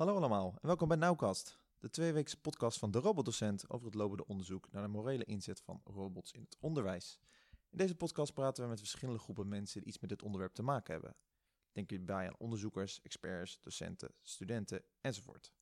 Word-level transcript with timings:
Hallo 0.00 0.16
allemaal 0.16 0.54
en 0.60 0.66
welkom 0.66 0.88
bij 0.88 0.96
Nauwkast, 0.96 1.58
de 1.78 1.90
tweeweekse 1.90 2.40
podcast 2.40 2.78
van 2.78 2.90
de 2.90 2.98
robotdocent 2.98 3.70
over 3.70 3.86
het 3.86 3.94
lopende 3.94 4.26
onderzoek 4.26 4.72
naar 4.72 4.82
de 4.82 4.88
morele 4.88 5.24
inzet 5.24 5.60
van 5.60 5.80
robots 5.84 6.32
in 6.32 6.40
het 6.40 6.56
onderwijs. 6.60 7.20
In 7.70 7.78
deze 7.78 7.96
podcast 7.96 8.34
praten 8.34 8.62
we 8.62 8.68
met 8.68 8.78
verschillende 8.78 9.20
groepen 9.20 9.48
mensen 9.48 9.80
die 9.80 9.88
iets 9.88 9.98
met 9.98 10.10
dit 10.10 10.22
onderwerp 10.22 10.54
te 10.54 10.62
maken 10.62 10.92
hebben. 10.92 11.16
Denk 11.72 11.90
hierbij 11.90 12.26
aan 12.26 12.38
onderzoekers, 12.38 13.00
experts, 13.02 13.60
docenten, 13.60 14.14
studenten 14.22 14.82
enzovoort. 15.00 15.52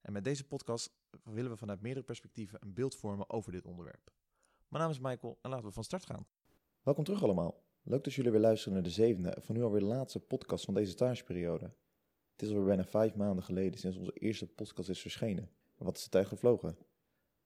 En 0.00 0.12
met 0.12 0.24
deze 0.24 0.46
podcast 0.46 0.92
willen 1.24 1.50
we 1.50 1.56
vanuit 1.56 1.80
meerdere 1.80 2.04
perspectieven 2.04 2.58
een 2.62 2.74
beeld 2.74 2.96
vormen 2.96 3.30
over 3.30 3.52
dit 3.52 3.66
onderwerp. 3.66 4.12
Mijn 4.68 4.82
naam 4.82 4.92
is 4.92 5.00
Michael 5.00 5.38
en 5.42 5.50
laten 5.50 5.66
we 5.66 5.72
van 5.72 5.84
start 5.84 6.06
gaan. 6.06 6.26
Welkom 6.82 7.04
terug 7.04 7.22
allemaal. 7.22 7.64
Leuk 7.82 8.04
dat 8.04 8.14
jullie 8.14 8.30
weer 8.30 8.40
luisteren 8.40 8.74
naar 8.74 8.82
de 8.82 8.90
zevende 8.90 9.30
en 9.30 9.42
van 9.42 9.54
nu 9.54 9.62
alweer 9.62 9.80
de 9.80 9.86
laatste 9.86 10.20
podcast 10.20 10.64
van 10.64 10.74
deze 10.74 10.90
stageperiode. 10.90 11.72
Het 12.32 12.42
is 12.42 12.48
alweer 12.48 12.64
bijna 12.64 12.84
vijf 12.84 13.14
maanden 13.14 13.44
geleden 13.44 13.78
sinds 13.78 13.96
onze 13.96 14.12
eerste 14.12 14.46
podcast 14.46 14.88
is 14.88 15.00
verschenen. 15.00 15.50
Maar 15.76 15.86
wat 15.86 15.96
is 15.96 16.04
de 16.04 16.10
tijd 16.10 16.26
gevlogen? 16.26 16.76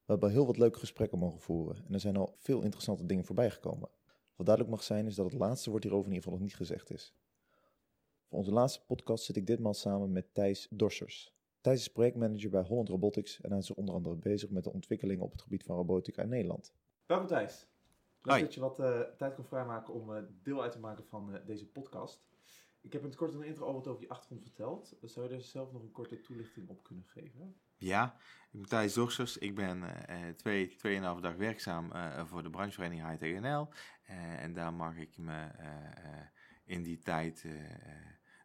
We 0.04 0.12
hebben 0.12 0.30
heel 0.30 0.46
wat 0.46 0.58
leuke 0.58 0.78
gesprekken 0.78 1.18
mogen 1.18 1.40
voeren 1.40 1.84
en 1.86 1.94
er 1.94 2.00
zijn 2.00 2.16
al 2.16 2.34
veel 2.36 2.62
interessante 2.62 3.06
dingen 3.06 3.24
voorbij 3.24 3.50
gekomen. 3.50 3.88
Wat 4.36 4.46
duidelijk 4.46 4.76
mag 4.76 4.84
zijn 4.84 5.06
is 5.06 5.14
dat 5.14 5.30
het 5.30 5.40
laatste 5.40 5.70
woord 5.70 5.82
hierover 5.82 6.06
in 6.08 6.14
ieder 6.14 6.24
geval 6.24 6.38
nog 6.38 6.48
niet 6.48 6.58
gezegd 6.58 6.90
is. 6.90 7.14
Voor 8.28 8.38
onze 8.38 8.52
laatste 8.52 8.84
podcast 8.86 9.24
zit 9.24 9.36
ik 9.36 9.46
ditmaal 9.46 9.74
samen 9.74 10.12
met 10.12 10.34
Thijs 10.34 10.66
Dorsers. 10.70 11.34
Thijs 11.60 11.80
is 11.80 11.88
projectmanager 11.88 12.50
bij 12.50 12.62
Holland 12.62 12.88
Robotics 12.88 13.40
en 13.40 13.50
hij 13.50 13.58
is 13.58 13.74
onder 13.74 13.94
andere 13.94 14.16
bezig 14.16 14.50
met 14.50 14.64
de 14.64 14.72
ontwikkeling 14.72 15.20
op 15.20 15.32
het 15.32 15.42
gebied 15.42 15.64
van 15.64 15.76
robotica 15.76 16.22
in 16.22 16.28
Nederland. 16.28 16.72
Welkom 17.06 17.26
Thijs. 17.26 17.66
Leuk 18.22 18.40
dat 18.40 18.54
je 18.54 18.60
wat 18.60 18.78
eh, 18.78 19.00
tijd 19.00 19.34
kon 19.34 19.44
vrijmaken 19.44 19.94
om 19.94 20.14
eh, 20.14 20.22
deel 20.42 20.62
uit 20.62 20.72
te 20.72 20.78
maken 20.78 21.04
van 21.04 21.34
eh, 21.34 21.46
deze 21.46 21.66
podcast. 21.66 22.24
Ik 22.86 22.92
heb 22.92 23.00
in 23.02 23.08
het 23.08 23.16
kort 23.16 23.32
de 23.32 23.46
intro 23.46 23.66
al 23.66 23.72
wat 23.72 23.86
over 23.86 24.02
je 24.02 24.08
achtergrond 24.08 24.42
verteld. 24.42 24.96
Zou 25.02 25.28
je 25.28 25.34
er 25.34 25.42
zelf 25.42 25.72
nog 25.72 25.82
een 25.82 25.92
korte 25.92 26.20
toelichting 26.20 26.68
op 26.68 26.82
kunnen 26.82 27.04
geven? 27.04 27.56
Ja, 27.76 28.16
ik 28.52 28.60
ben 28.60 28.68
Thijs 28.68 28.94
Dorsers. 28.94 29.38
Ik 29.38 29.54
ben 29.54 30.06
eh, 30.08 30.28
twee, 30.28 30.76
tweeënhalve 30.76 31.20
dag 31.20 31.34
werkzaam 31.34 31.92
eh, 31.92 32.26
voor 32.26 32.42
de 32.42 32.50
branchevereniging 32.50 33.08
Hightech 33.08 33.40
NL. 33.40 33.68
Eh, 34.02 34.42
en 34.42 34.52
daar 34.52 34.72
mag 34.72 34.96
ik 34.96 35.18
me 35.18 35.48
in 36.64 36.82
die 36.82 36.98
tijd 36.98 37.46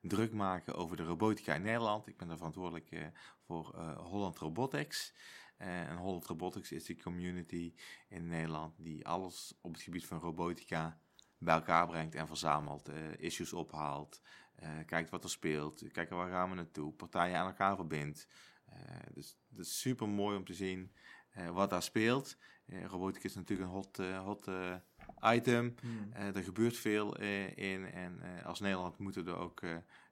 druk 0.02 0.34
maken 0.34 0.76
over 0.76 0.98
de 0.98 1.04
robotica 1.04 1.56
in 1.56 1.62
Nederland. 1.62 2.08
Ik 2.08 2.18
ben 2.18 2.28
daar 2.28 2.38
verantwoordelijk 2.38 3.12
voor 3.40 3.76
Holland 3.98 4.38
Robotics. 4.38 5.14
En 5.58 5.98
Holland 5.98 6.26
Robotics 6.26 6.72
is 6.72 6.86
de 6.86 6.98
community 6.98 7.74
in 8.10 8.28
Nederland 8.28 8.76
die 8.78 9.08
alles 9.08 9.58
op 9.62 9.74
het 9.74 9.82
gebied 9.82 10.06
van 10.06 10.20
robotica 10.20 11.00
bij 11.42 11.56
elkaar 11.56 11.88
brengt 11.88 12.16
en 12.16 12.28
verzamelt, 12.28 12.90
eh, 12.90 13.18
issues 13.18 13.54
ophaalt, 13.54 14.22
eh, 14.56 14.70
kijkt 14.86 15.10
wat 15.10 15.24
er 15.24 15.30
speelt, 15.30 15.92
kijkt 15.92 16.12
waar 16.12 16.30
gaan 16.30 16.50
we 16.50 16.56
naartoe, 16.56 16.94
partijen 16.94 17.38
aan 17.38 17.48
elkaar 17.48 17.76
verbindt. 17.76 18.28
Eh, 18.66 18.80
dus 19.14 19.38
het 19.50 19.60
is 19.60 19.80
super 19.80 20.10
mooi 20.10 20.38
om 20.38 20.46
te 20.46 20.54
zien 20.54 20.92
wat 21.52 21.70
daar 21.70 21.84
speelt. 21.84 22.38
Robotica 22.66 23.26
is 23.26 23.36
natuurlijk 23.36 23.70
een 23.70 23.76
hot, 23.76 23.98
hot 23.98 24.48
item. 25.22 25.76
Eh, 26.14 26.36
er 26.36 26.44
gebeurt 26.44 26.78
veel 26.78 27.18
in 27.56 27.86
en 27.86 28.44
als 28.44 28.60
Nederland 28.60 28.98
moeten 28.98 29.26
we 29.26 29.32
er 29.32 29.38
ook 29.38 29.62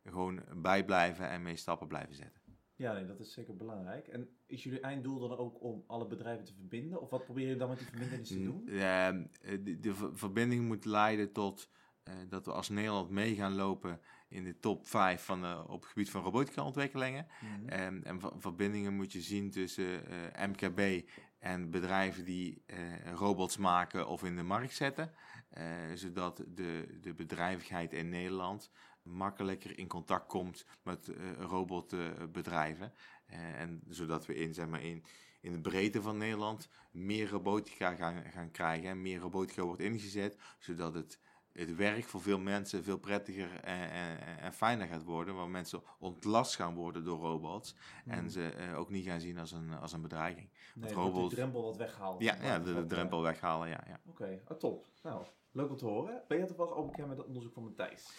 gewoon 0.03 0.43
bij 0.55 0.85
blijven 0.85 1.29
en 1.29 1.41
mee 1.41 1.55
stappen 1.55 1.87
blijven 1.87 2.15
zetten. 2.15 2.38
Ja, 2.79 2.93
nee, 2.93 3.05
dat 3.05 3.19
is 3.19 3.33
zeker 3.33 3.55
belangrijk. 3.55 4.07
En 4.07 4.29
is 4.45 4.63
jullie 4.63 4.79
einddoel 4.79 5.19
dan 5.19 5.37
ook 5.37 5.63
om 5.63 5.83
alle 5.87 6.07
bedrijven 6.07 6.45
te 6.45 6.53
verbinden? 6.53 7.01
Of 7.01 7.09
wat 7.09 7.23
probeer 7.25 7.47
je 7.47 7.55
dan 7.55 7.69
met 7.69 7.77
die 7.77 7.87
verbindenis 7.87 8.27
te 8.27 8.43
doen? 8.43 8.67
Eh, 8.67 9.07
eh, 9.07 9.15
de, 9.63 9.79
de 9.79 9.95
ver- 9.95 10.17
verbinding 10.17 10.65
moet 10.67 10.85
leiden 10.85 11.31
tot 11.31 11.69
eh, 12.03 12.13
dat 12.29 12.45
we 12.45 12.51
als 12.51 12.69
Nederland 12.69 13.09
mee 13.09 13.35
gaan 13.35 13.53
lopen 13.55 13.99
in 14.29 14.43
de 14.43 14.59
top 14.59 14.87
5 14.87 15.23
van, 15.23 15.41
de- 15.41 15.63
op 15.67 15.79
het 15.81 15.89
gebied 15.89 16.09
van 16.09 16.23
robotica 16.23 16.63
ontwikkelingen. 16.63 17.27
Mhm. 17.41 17.69
En, 17.69 18.03
en 18.03 18.19
ver- 18.19 18.33
verbindingen 18.37 18.93
moet 18.95 19.11
je 19.11 19.21
zien 19.21 19.49
tussen 19.51 20.05
eh, 20.33 20.47
MKB 20.47 21.09
en 21.39 21.69
bedrijven 21.71 22.25
die 22.25 22.63
eh, 22.65 22.77
robots 23.13 23.57
maken 23.57 24.07
of 24.07 24.23
in 24.23 24.35
de 24.35 24.43
markt 24.43 24.73
zetten. 24.75 25.11
eh, 25.49 25.65
zodat 25.93 26.43
de, 26.47 26.97
de 27.01 27.13
bedrijvigheid 27.13 27.93
in 27.93 28.09
Nederland 28.09 28.71
makkelijker 29.09 29.77
in 29.77 29.87
contact 29.87 30.27
komt 30.27 30.65
met 30.83 31.07
eh, 31.07 31.31
robotbedrijven. 31.39 32.93
Eh, 33.25 33.61
en 33.61 33.81
zodat 33.89 34.25
we 34.25 34.35
in, 34.35 34.53
zeg 34.53 34.67
maar, 34.67 34.83
in, 34.83 35.03
in 35.41 35.51
de 35.51 35.59
breedte 35.59 36.01
van 36.01 36.17
Nederland 36.17 36.69
meer 36.91 37.29
robotica 37.29 37.95
gaan, 37.95 38.23
gaan 38.23 38.51
krijgen. 38.51 38.89
En 38.89 39.01
meer 39.01 39.19
robotica 39.19 39.63
wordt 39.63 39.81
ingezet, 39.81 40.37
zodat 40.59 40.93
het 40.93 41.19
het 41.59 41.75
werk 41.75 42.03
voor 42.03 42.21
veel 42.21 42.39
mensen 42.39 42.83
veel 42.83 42.97
prettiger 42.97 43.59
en, 43.63 43.89
en, 43.89 44.37
en 44.39 44.53
fijner 44.53 44.87
gaat 44.87 45.03
worden. 45.03 45.35
Waar 45.35 45.49
mensen 45.49 45.81
ontlast 45.99 46.55
gaan 46.55 46.75
worden 46.75 47.03
door 47.03 47.19
robots. 47.19 47.75
En 48.05 48.31
ze 48.31 48.49
eh, 48.49 48.79
ook 48.79 48.89
niet 48.89 49.05
gaan 49.05 49.19
zien 49.19 49.37
als 49.37 49.51
een, 49.51 49.73
als 49.73 49.93
een 49.93 50.01
bedreiging. 50.01 50.49
Nee, 50.75 50.93
robots- 50.93 51.19
dat 51.19 51.29
de 51.29 51.35
drempel 51.35 51.63
wat 51.63 51.77
weggehaald. 51.77 52.21
Ja, 52.21 52.35
ja 52.41 52.59
de, 52.59 52.85
drempel 52.85 53.21
weghalen, 53.21 53.69
ja. 53.69 53.83
ja. 53.87 53.99
Oké, 54.05 54.41
ah, 54.47 54.57
top. 54.57 54.85
Nou, 55.03 55.25
leuk 55.51 55.69
om 55.69 55.77
te 55.77 55.85
horen. 55.85 56.23
Ben 56.27 56.37
jij 56.37 56.47
toevallig 56.47 56.73
ook 56.73 56.91
bekend 56.91 57.07
met 57.07 57.17
het 57.17 57.27
onderzoek 57.27 57.53
van 57.53 57.63
Matthijs? 57.63 58.09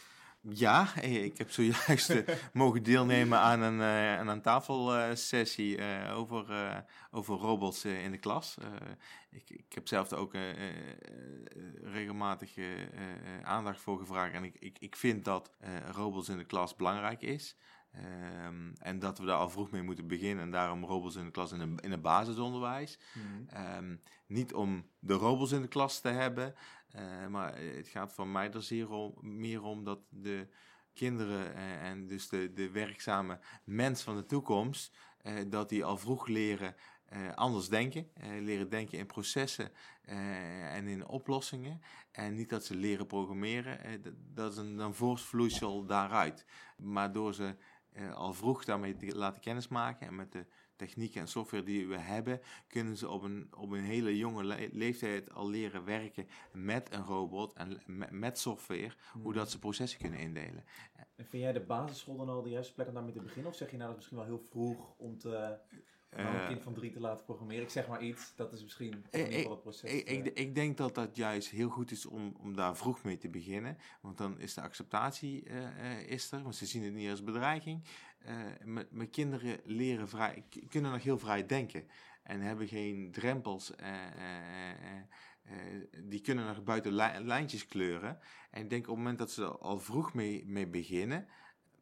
Ja, 0.42 1.00
ik 1.00 1.38
heb 1.38 1.50
zojuist 1.50 2.10
eh, 2.10 2.36
mogen 2.52 2.82
deelnemen 2.82 3.38
aan 3.38 3.60
een, 3.60 3.80
eh, 3.80 4.18
aan 4.18 4.28
een 4.28 4.42
tafelsessie 4.42 5.76
eh, 5.76 6.18
over, 6.18 6.84
over 7.10 7.36
robots 7.36 7.84
in 7.84 8.10
de 8.10 8.18
klas. 8.18 8.56
Ik, 9.30 9.50
ik 9.50 9.72
heb 9.72 9.88
zelf 9.88 10.10
er 10.10 10.18
ook 10.18 10.34
regelmatig 11.82 12.54
aandacht 13.42 13.80
voor 13.80 13.98
gevraagd. 13.98 14.34
En 14.34 14.44
ik, 14.44 14.56
ik, 14.58 14.76
ik 14.78 14.96
vind 14.96 15.24
dat 15.24 15.50
robots 15.90 16.28
in 16.28 16.38
de 16.38 16.44
klas 16.44 16.76
belangrijk 16.76 17.22
is. 17.22 17.56
Ehm, 17.92 18.72
en 18.78 18.98
dat 18.98 19.18
we 19.18 19.24
daar 19.24 19.36
al 19.36 19.50
vroeg 19.50 19.70
mee 19.70 19.82
moeten 19.82 20.06
beginnen. 20.06 20.44
En 20.44 20.50
daarom 20.50 20.84
robots 20.84 21.16
in 21.16 21.24
de 21.24 21.30
klas 21.30 21.52
in, 21.52 21.58
de, 21.58 21.82
in 21.82 21.90
het 21.90 22.02
basisonderwijs. 22.02 22.98
Ehm, 23.48 23.96
niet 24.26 24.54
om 24.54 24.86
de 24.98 25.14
robots 25.14 25.52
in 25.52 25.62
de 25.62 25.68
klas 25.68 26.00
te 26.00 26.08
hebben, 26.08 26.54
eh, 26.90 27.26
maar 27.26 27.56
het 27.56 27.88
gaat 27.88 28.12
voor 28.12 28.26
mij 28.26 28.52
er 28.52 28.62
zeer 28.62 28.90
om, 28.90 29.14
meer 29.20 29.62
om 29.62 29.84
dat 29.84 30.00
de 30.08 30.48
kinderen 30.92 31.54
eh, 31.54 31.88
en 31.88 32.06
dus 32.06 32.28
de, 32.28 32.52
de 32.52 32.70
werkzame 32.70 33.38
mens 33.64 34.02
van 34.02 34.16
de 34.16 34.26
toekomst, 34.26 34.96
eh, 35.22 35.34
dat 35.46 35.68
die 35.68 35.84
al 35.84 35.96
vroeg 35.96 36.26
leren 36.26 36.74
anders 37.34 37.68
denken, 37.68 38.10
leren 38.40 38.68
denken 38.68 38.98
in 38.98 39.06
processen 39.06 39.72
en 40.70 40.86
in 40.86 41.06
oplossingen. 41.06 41.80
En 42.12 42.34
niet 42.34 42.48
dat 42.48 42.64
ze 42.64 42.74
leren 42.74 43.06
programmeren, 43.06 44.02
dat, 44.02 44.12
dat 44.16 44.52
is 44.52 44.58
een, 44.58 44.78
een 44.78 44.94
voortvloeisel 44.94 45.86
daaruit. 45.86 46.46
Maar 46.76 47.12
door 47.12 47.34
ze 47.34 47.56
eh, 47.92 48.14
al 48.14 48.32
vroeg 48.34 48.64
daarmee 48.64 48.96
te 48.96 49.16
laten 49.16 49.40
kennismaken 49.40 50.06
en 50.06 50.14
met 50.14 50.32
de 50.32 50.46
technieken 50.76 51.20
en 51.20 51.28
software 51.28 51.62
die 51.62 51.86
we 51.86 51.98
hebben, 51.98 52.40
kunnen 52.66 52.96
ze 52.96 53.08
op 53.08 53.22
een, 53.22 53.48
op 53.56 53.70
een 53.70 53.84
hele 53.84 54.16
jonge 54.16 54.44
le- 54.44 54.68
leeftijd 54.72 55.32
al 55.32 55.48
leren 55.48 55.84
werken 55.84 56.28
met 56.52 56.92
een 56.92 57.04
robot 57.04 57.52
en 57.52 57.80
met, 57.86 58.10
met 58.10 58.38
software, 58.38 58.92
hoe 59.12 59.32
dat 59.32 59.50
ze 59.50 59.58
processen 59.58 60.00
kunnen 60.00 60.18
indelen. 60.18 60.64
En 61.16 61.26
vind 61.26 61.42
jij 61.42 61.52
de 61.52 61.60
basisschool 61.60 62.16
dan 62.16 62.28
al 62.28 62.42
de 62.42 62.50
juiste 62.50 62.74
plek 62.74 62.88
om 62.88 62.94
daarmee 62.94 63.12
te 63.12 63.20
beginnen? 63.20 63.50
Of 63.50 63.56
zeg 63.56 63.70
je 63.70 63.76
nou 63.76 63.90
dat 63.90 63.98
is 63.98 64.10
misschien 64.10 64.28
wel 64.28 64.38
heel 64.38 64.48
vroeg 64.50 64.94
om 64.96 65.18
te, 65.18 65.58
nou, 66.16 66.28
een 66.28 66.40
Eh, 66.40 66.46
kind 66.46 66.62
van 66.62 66.74
drie 66.74 66.90
te 66.90 67.00
laten 67.00 67.24
programmeren? 67.24 67.62
Ik 67.62 67.70
zeg 67.70 67.88
maar 67.88 68.02
iets, 68.02 68.32
dat 68.36 68.52
is 68.52 68.62
misschien 68.62 69.04
Ik- 69.10 69.20
ieder 69.24 69.32
geval 69.32 69.50
het 69.50 69.60
proces. 69.62 69.92
Ik, 69.92 70.08
ik, 70.08 70.26
eh, 70.26 70.44
ik 70.44 70.54
denk 70.54 70.76
dat 70.76 70.94
dat 70.94 71.16
juist 71.16 71.48
heel 71.50 71.68
goed 71.68 71.90
is 71.90 72.06
om, 72.06 72.34
om 72.40 72.54
daar 72.56 72.76
vroeg 72.76 73.02
mee 73.02 73.16
te 73.18 73.28
beginnen. 73.28 73.78
Want 74.00 74.18
dan 74.18 74.38
is 74.40 74.54
de 74.54 74.60
acceptatie 74.60 75.44
eh, 75.44 75.92
eh, 75.98 76.06
is 76.08 76.32
er, 76.32 76.42
want 76.42 76.56
ze 76.56 76.66
zien 76.66 76.82
het 76.84 76.94
niet 76.94 77.10
als 77.10 77.24
bedreiging. 77.24 77.84
Eh, 78.18 78.36
met, 78.64 78.90
met 78.92 79.10
kinderen 79.10 79.60
leren 79.64 80.08
vrij, 80.08 80.44
kunnen 80.68 80.90
nog 80.92 81.02
heel 81.02 81.18
vrij 81.18 81.46
denken. 81.46 81.88
En 82.22 82.40
hebben 82.40 82.68
geen 82.68 83.10
drempels. 83.12 83.74
eh, 83.74 84.06
eh, 84.06 84.70
eh, 84.70 85.00
eh, 85.42 85.82
die 86.04 86.20
kunnen 86.20 86.46
nog 86.46 86.62
buiten 86.62 86.92
lij- 86.92 87.20
lijntjes 87.22 87.66
kleuren. 87.66 88.18
En 88.50 88.62
ik 88.62 88.70
denk 88.70 88.82
op 88.82 88.88
het 88.88 88.96
moment 88.96 89.18
dat 89.18 89.30
ze 89.30 89.42
er 89.42 89.58
al 89.58 89.78
vroeg 89.78 90.14
mee, 90.14 90.44
mee 90.46 90.66
beginnen, 90.66 91.26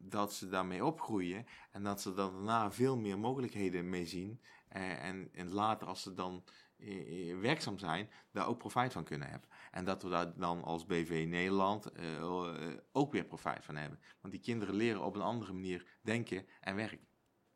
dat 0.01 0.33
ze 0.33 0.49
daarmee 0.49 0.85
opgroeien. 0.85 1.45
En 1.71 1.83
dat 1.83 2.01
ze 2.01 2.13
daarna 2.13 2.71
veel 2.71 2.97
meer 2.97 3.19
mogelijkheden 3.19 3.89
mee 3.89 4.05
zien. 4.05 4.41
Eh, 4.67 5.03
en, 5.03 5.29
en 5.33 5.51
later, 5.53 5.87
als 5.87 6.01
ze 6.01 6.13
dan 6.13 6.43
eh, 6.77 7.31
eh, 7.31 7.39
werkzaam 7.39 7.77
zijn, 7.77 8.09
daar 8.31 8.47
ook 8.47 8.57
profijt 8.57 8.93
van 8.93 9.03
kunnen 9.03 9.29
hebben. 9.29 9.49
En 9.71 9.85
dat 9.85 10.03
we 10.03 10.09
daar 10.09 10.37
dan 10.37 10.63
als 10.63 10.85
BV 10.85 11.25
Nederland 11.27 11.91
eh, 11.91 12.23
ook 12.91 13.11
weer 13.11 13.25
profijt 13.25 13.65
van 13.65 13.75
hebben. 13.75 13.99
Want 14.21 14.33
die 14.33 14.41
kinderen 14.43 14.75
leren 14.75 15.03
op 15.03 15.15
een 15.15 15.21
andere 15.21 15.53
manier 15.53 15.85
denken 16.01 16.45
en 16.61 16.75
werken. 16.75 17.07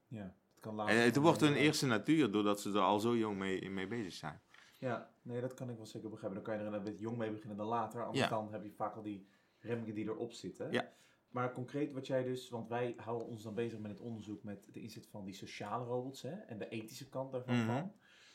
ja, 0.08 0.36
het 0.54 0.60
kan 0.60 0.72
En 0.72 0.78
later. 0.78 1.04
het 1.04 1.16
wordt 1.16 1.42
hun 1.42 1.54
eerste 1.56 1.86
natuur 1.86 2.32
doordat 2.32 2.62
ze 2.62 2.70
er 2.70 2.80
al 2.80 3.00
zo 3.00 3.18
jong 3.18 3.38
mee, 3.38 3.70
mee 3.70 3.88
bezig 3.88 4.14
zijn. 4.14 4.42
Ja, 4.80 5.14
nee, 5.22 5.42
dat 5.42 5.54
kan 5.54 5.70
ik 5.70 5.76
wel 5.78 5.86
zeker 5.86 6.10
begrijpen. 6.10 6.44
Dan 6.44 6.54
kan 6.54 6.64
je 6.64 6.70
er 6.70 6.74
een 6.78 6.84
beetje 6.84 7.04
jong 7.04 7.18
mee 7.18 7.32
beginnen 7.32 7.58
dan 7.58 7.68
later. 7.68 8.02
Anders 8.06 8.24
Ja. 8.24 8.30
dan 8.30 8.52
heb 8.52 8.64
je 8.64 8.72
vaak 8.72 8.96
al 8.96 9.02
die 9.04 9.28
remmingen 9.60 9.96
die 9.96 10.06
erop 10.06 10.32
zitten. 10.34 10.72
Ja. 10.72 10.94
Maar 11.34 11.54
concreet 11.54 11.92
wat 11.92 12.08
jij 12.08 12.24
dus, 12.24 12.50
want 12.50 12.68
wij 12.68 12.94
houden 12.98 13.28
ons 13.28 13.44
dan 13.44 13.54
bezig 13.54 13.80
met 13.80 13.92
het 13.92 14.00
onderzoek 14.00 14.44
met 14.44 14.74
de 14.74 14.82
inzet 14.82 15.08
van 15.08 15.26
die 15.26 15.34
sociale 15.34 15.86
robots 15.86 16.22
hè, 16.22 16.32
en 16.32 16.58
de 16.58 16.70
ethische 16.70 17.10
kant 17.10 17.32
daarvan. 17.32 17.56
Mhm. 17.56 17.88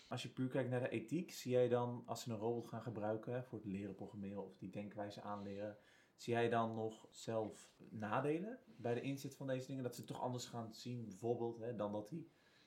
Als 0.08 0.22
je 0.22 0.28
puur 0.28 0.48
kijkt 0.48 0.70
naar 0.70 0.80
de 0.80 0.88
ethiek, 0.88 1.32
zie 1.32 1.52
jij 1.52 1.68
dan 1.68 2.02
als 2.06 2.22
ze 2.22 2.30
een 2.30 2.38
robot 2.38 2.68
gaan 2.68 2.82
gebruiken 2.82 3.32
hè, 3.32 3.42
voor 3.42 3.58
het 3.58 3.66
leren 3.66 3.94
programmeren 3.94 4.44
of 4.44 4.56
die 4.56 4.70
denkwijze 4.70 5.22
aanleren, 5.22 5.78
Zie 6.18 6.32
jij 6.32 6.48
dan 6.48 6.74
nog 6.74 7.06
zelf 7.10 7.70
nadelen 7.90 8.58
bij 8.66 8.94
de 8.94 9.00
inzet 9.00 9.36
van 9.36 9.46
deze 9.46 9.66
dingen? 9.66 9.82
Dat 9.82 9.94
ze 9.94 10.00
het 10.00 10.10
toch 10.10 10.20
anders 10.20 10.46
gaan 10.46 10.74
zien, 10.74 11.04
bijvoorbeeld, 11.04 11.58
hè, 11.58 11.76
dan 11.76 11.92
dat 11.92 12.10
hij 12.10 12.26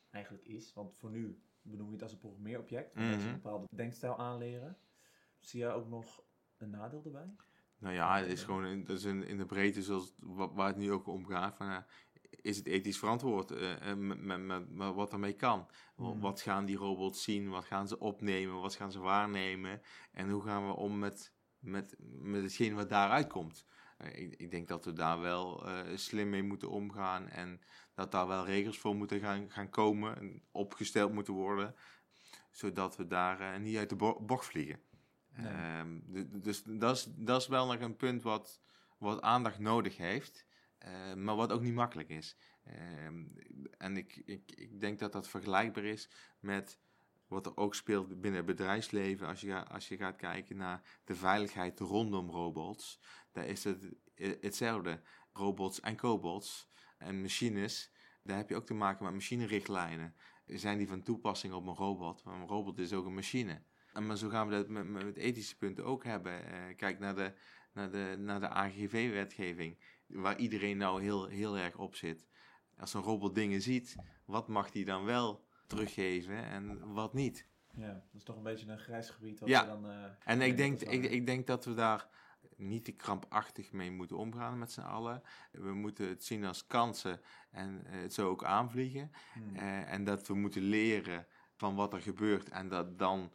eigenlijk 0.10 0.46
is? 0.46 0.74
Want 0.74 0.98
voor 0.98 1.10
nu 1.10 1.42
benoem 1.62 1.88
je 1.88 1.94
het 1.94 2.02
als 2.02 2.12
een 2.12 2.18
programmeerobject. 2.18 2.96
Mm 2.96 3.02
-hmm. 3.02 3.28
een 3.28 3.32
bepaalde 3.32 3.68
denkstijl 3.76 4.18
aanleren. 4.18 4.78
Zie 5.40 5.60
jij 5.60 5.74
ook 5.74 5.88
nog 5.88 6.24
een 6.58 6.70
nadeel 6.70 7.04
erbij? 7.04 7.36
Nou 7.82 7.94
ja, 7.96 8.18
het 8.18 8.28
is 8.28 8.44
gewoon 8.44 8.66
in, 8.66 8.84
dat 8.84 8.98
is 8.98 9.04
in, 9.04 9.28
in 9.28 9.38
de 9.38 9.46
breedte 9.46 9.82
zoals 9.82 10.14
waar 10.20 10.68
het 10.68 10.78
nu 10.78 10.92
ook 10.92 11.08
om 11.08 11.26
gaat. 11.26 11.56
Van, 11.56 11.70
uh, 11.70 11.78
is 12.30 12.58
het 12.58 12.66
ethisch 12.66 12.98
verantwoord 12.98 13.52
uh, 13.52 13.94
met, 13.96 14.22
met, 14.22 14.40
met, 14.40 14.70
met, 14.70 14.94
wat 14.94 15.12
ermee 15.12 15.34
kan? 15.34 15.68
Mm. 15.96 16.20
Wat 16.20 16.42
gaan 16.42 16.66
die 16.66 16.78
robots 16.78 17.24
zien? 17.24 17.50
Wat 17.50 17.66
gaan 17.66 17.88
ze 17.88 18.00
opnemen? 18.00 18.62
Wat 18.62 18.76
gaan 18.76 18.92
ze 18.92 19.00
waarnemen? 19.00 19.82
En 20.12 20.30
hoe 20.30 20.44
gaan 20.44 20.68
we 20.68 20.74
om 20.74 21.00
met, 21.00 21.34
met, 21.60 21.96
met 22.00 22.42
hetgeen 22.42 22.76
wat 22.76 22.90
daaruit 22.90 23.28
komt? 23.28 23.66
Uh, 24.02 24.08
ik, 24.08 24.34
ik, 24.36 24.52
denk 24.52 24.68
dat 24.68 24.86
we 24.86 24.94
daar 24.94 25.20
wel 25.20 25.66
slim 25.96 26.30
mee 26.30 26.44
moeten 26.44 26.70
omgaan 26.70 27.28
en 27.28 27.62
dat 27.94 28.12
daar 28.12 28.28
wel 28.28 28.46
regels 28.46 28.78
voor 28.80 28.96
moeten 28.96 29.20
gaan, 29.20 29.50
gaan 29.50 29.70
komen 29.70 30.18
en 30.18 30.44
opgesteld 30.52 31.14
moeten 31.14 31.34
worden, 31.34 31.76
zodat 32.52 32.98
we 32.98 33.08
daar 33.08 33.60
niet 33.60 33.78
uit 33.78 33.90
de 33.90 34.16
bocht 34.20 34.46
vliegen. 34.46 34.80
Um, 35.46 36.04
dus 36.42 36.64
dat 36.66 37.42
is, 37.42 37.48
wel 37.48 37.66
nog 37.66 37.80
een 37.80 37.96
punt 37.96 38.22
wat, 38.22 38.62
wat 38.98 39.22
aandacht 39.22 39.60
nodig 39.60 39.98
heeft, 39.98 40.46
uh, 40.86 41.14
maar 41.14 41.36
wat 41.36 41.52
ook 41.52 41.62
niet 41.62 41.74
makkelijk 41.74 42.10
is. 42.10 42.38
Um, 43.06 43.36
en 43.78 43.98
ik, 43.98 44.22
ik, 44.26 44.52
ik 44.52 44.80
denk 44.80 45.00
dat 45.00 45.12
dat 45.12 45.28
vergelijkbaar 45.28 45.84
is 45.84 46.10
met 46.40 46.80
wat 47.28 47.46
er 47.46 47.58
ook 47.58 47.76
speelt 47.76 48.08
binnen 48.08 48.36
het 48.36 48.46
bedrijfsleven. 48.46 49.28
Als 49.28 49.42
je, 49.42 49.68
als 49.68 49.88
je 49.88 49.98
gaat 49.98 50.16
kijken 50.16 50.58
naar 50.58 51.00
de 51.04 51.16
veiligheid 51.16 51.80
rondom 51.80 52.30
robots, 52.30 53.00
daar 53.32 53.46
is 53.46 53.64
het 53.64 53.90
hetzelfde. 54.42 55.02
Robots 55.34 55.80
en 55.80 55.96
cobots 55.96 56.70
en 56.98 57.22
machines, 57.22 57.92
daar 58.24 58.38
heb 58.38 58.50
je 58.50 58.56
ook 58.56 58.66
te 58.66 58.74
maken 58.74 59.04
met 59.04 59.14
machinerichtlijnen. 59.14 60.16
Zijn 60.46 60.78
die 60.78 60.88
van 60.88 61.04
toepassing 61.04 61.54
op 61.54 61.68
een 61.68 61.76
robot? 61.76 62.24
Want 62.24 62.42
een 62.42 62.48
robot 62.48 62.80
is 62.80 62.94
ook 62.94 63.06
een 63.06 63.14
machine. 63.14 63.64
Maar 64.00 64.18
zo 64.18 64.30
gaan 64.30 64.48
we 64.48 64.54
dat 64.54 64.68
met, 64.68 64.90
met 64.90 65.16
ethische 65.16 65.58
punten 65.58 65.86
ook 65.86 66.04
hebben. 66.04 66.34
Uh, 66.34 66.76
kijk 66.76 67.00
naar 67.00 67.16
de, 67.16 67.34
naar 67.74 67.92
de, 67.92 68.16
naar 68.18 68.40
de 68.40 68.50
AGV-wetgeving, 68.50 69.78
waar 70.08 70.38
iedereen 70.38 70.78
nou 70.78 71.02
heel, 71.02 71.28
heel 71.28 71.58
erg 71.58 71.78
op 71.78 71.96
zit. 71.96 72.28
Als 72.78 72.94
een 72.94 73.02
robot 73.02 73.36
dingen 73.36 73.62
ziet, 73.62 73.96
wat 74.26 74.48
mag 74.48 74.72
die 74.72 74.86
dan 74.86 75.04
wel 75.06 75.46
teruggeven 75.68 76.44
en 76.44 76.94
wat 76.94 77.14
niet? 77.14 77.48
Ja, 77.76 77.94
dat 77.94 78.04
is 78.14 78.24
toch 78.24 78.36
een 78.36 78.44
beetje 78.44 78.72
een 78.72 78.80
grijs 78.80 79.10
gebied. 79.10 79.40
Wat 79.40 79.50
ja, 79.50 79.66
dan, 79.66 79.86
uh, 79.86 80.06
en 80.26 80.42
ik 80.42 80.58
denk, 80.58 80.82
ik, 80.82 81.04
ik 81.04 81.26
denk 81.26 81.48
dat 81.48 81.66
we 81.66 81.74
daar 81.74 82.08
niet 82.56 82.86
te 82.86 82.92
krampachtig 82.92 83.72
mee 83.72 83.92
moeten 83.92 84.18
omgaan 84.18 84.60
met 84.60 84.72
z'n 84.72 84.82
allen. 84.82 85.22
We 85.52 85.74
moeten 85.74 86.08
het 86.08 86.24
zien 86.24 86.46
als 86.46 86.68
kansen 86.68 87.22
en 87.52 87.82
uh, 87.86 88.02
het 88.02 88.14
zo 88.14 88.30
ook 88.30 88.44
aanvliegen. 88.44 89.12
Hmm. 89.34 89.56
Uh, 89.56 89.92
en 89.92 90.04
dat 90.04 90.28
we 90.28 90.34
moeten 90.34 90.62
leren 90.62 91.28
van 91.56 91.76
wat 91.76 91.94
er 91.94 92.02
gebeurt 92.02 92.50
en 92.50 92.70
dat 92.70 93.00
dan 93.00 93.32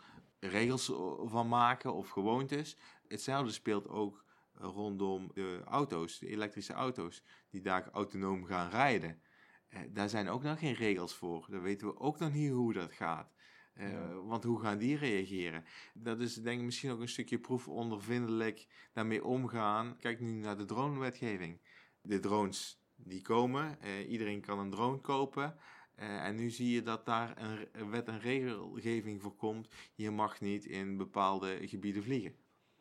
regels 0.49 0.93
van 1.25 1.49
maken 1.49 1.95
of 1.95 2.09
gewoontes. 2.09 2.77
Hetzelfde 3.09 3.53
speelt 3.53 3.89
ook 3.89 4.25
rondom 4.53 5.31
de 5.35 5.63
auto's, 5.65 6.19
de 6.19 6.29
elektrische 6.29 6.73
auto's, 6.73 7.23
die 7.51 7.61
daar 7.61 7.91
autonoom 7.91 8.45
gaan 8.45 8.71
rijden. 8.71 9.21
Eh, 9.69 9.81
daar 9.89 10.09
zijn 10.09 10.29
ook 10.29 10.43
nog 10.43 10.59
geen 10.59 10.75
regels 10.75 11.15
voor. 11.15 11.47
Daar 11.51 11.63
weten 11.63 11.87
we 11.87 11.99
ook 11.99 12.19
nog 12.19 12.33
niet 12.33 12.51
hoe 12.51 12.73
dat 12.73 12.93
gaat. 12.93 13.35
Uh, 13.75 13.93
ja. 13.93 14.15
Want 14.15 14.45
hoe 14.45 14.61
gaan 14.61 14.79
die 14.79 14.97
reageren? 14.97 15.65
Dat 15.95 16.21
is 16.21 16.35
denk 16.35 16.59
ik 16.59 16.65
misschien 16.65 16.91
ook 16.91 17.01
een 17.01 17.09
stukje 17.09 17.39
proefondervindelijk 17.39 18.67
daarmee 18.93 19.25
omgaan. 19.25 19.97
Kijk 19.99 20.21
nu 20.21 20.33
naar 20.33 20.57
de 20.57 20.65
dronewetgeving. 20.65 21.61
De 22.01 22.21
drones 22.21 22.81
die 22.97 23.23
komen, 23.23 23.79
uh, 23.85 24.11
iedereen 24.11 24.41
kan 24.41 24.59
een 24.59 24.71
drone 24.71 25.01
kopen. 25.01 25.57
Uh, 25.99 26.25
en 26.25 26.37
nu 26.37 26.51
zie 26.51 26.71
je 26.71 26.83
dat 26.83 27.07
daar 27.07 27.43
een 27.73 27.91
wet 27.91 28.09
en 28.09 28.21
regelgeving 28.21 29.23
voor 29.23 29.37
komt. 29.37 29.69
Je 29.95 30.11
mag 30.11 30.41
niet 30.41 30.65
in 30.65 30.97
bepaalde 30.97 31.69
gebieden 31.69 32.03
vliegen. 32.03 32.37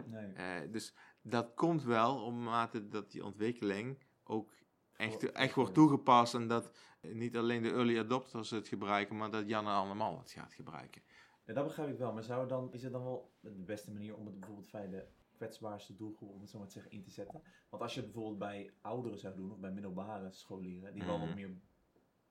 Nee. 0.06 0.34
Uh, 0.34 0.72
dus 0.72 0.94
dat 1.22 1.54
komt 1.54 1.84
wel 1.84 2.24
op 2.24 2.34
mate 2.34 2.88
dat 2.88 3.12
die 3.12 3.26
ontwikkeling 3.26 3.98
ook 4.24 4.52
echt, 4.98 5.32
echt 5.32 5.56
wordt 5.56 5.74
toegepast. 5.74 6.34
En 6.34 6.48
dat 6.48 6.72
niet 7.02 7.38
alleen 7.38 7.62
de 7.62 7.72
early 7.72 8.00
adopters 8.00 8.50
het 8.50 8.68
gebruiken, 8.68 9.18
maar 9.18 9.32
dat 9.32 9.48
Jan 9.48 9.66
en 9.66 9.72
allemaal 9.72 10.20
het 10.20 10.32
gaat 10.32 10.54
gebruiken. 10.54 11.02
Ja, 11.46 11.54
dat 11.54 11.66
begrijp 11.66 11.90
ik 11.90 11.98
wel. 11.98 12.14
Maar 12.14 12.24
zou 12.24 12.48
dan, 12.48 12.74
is 12.74 12.84
het 12.84 12.92
dan 12.92 13.04
wel 13.04 13.34
de 13.40 13.50
beste 13.50 13.92
manier 13.92 14.16
om 14.16 14.26
het 14.26 14.40
bijvoorbeeld 14.40 14.72
bij 14.72 14.90
de 14.90 15.08
kwetsbaarste 15.36 15.96
doelgroep, 15.96 16.34
om 16.34 16.42
het 16.42 16.50
zo 16.50 16.58
maar 16.58 16.68
te 16.68 16.74
zeggen, 16.74 16.92
in 16.92 17.04
te 17.04 17.12
zetten? 17.12 17.42
Want 17.70 17.84
als 17.84 17.94
je 17.94 18.02
het 18.02 18.12
bijvoorbeeld 18.12 18.40
bij 18.40 18.74
ouderen 18.82 19.20
zou 19.20 19.36
doen, 19.36 19.52
of 19.52 19.60
bij 19.60 19.72
middelbare 19.72 20.32
scholieren, 20.32 20.94
die 20.94 21.04
wel 21.04 21.20
wat 21.20 21.36
meer 21.36 21.50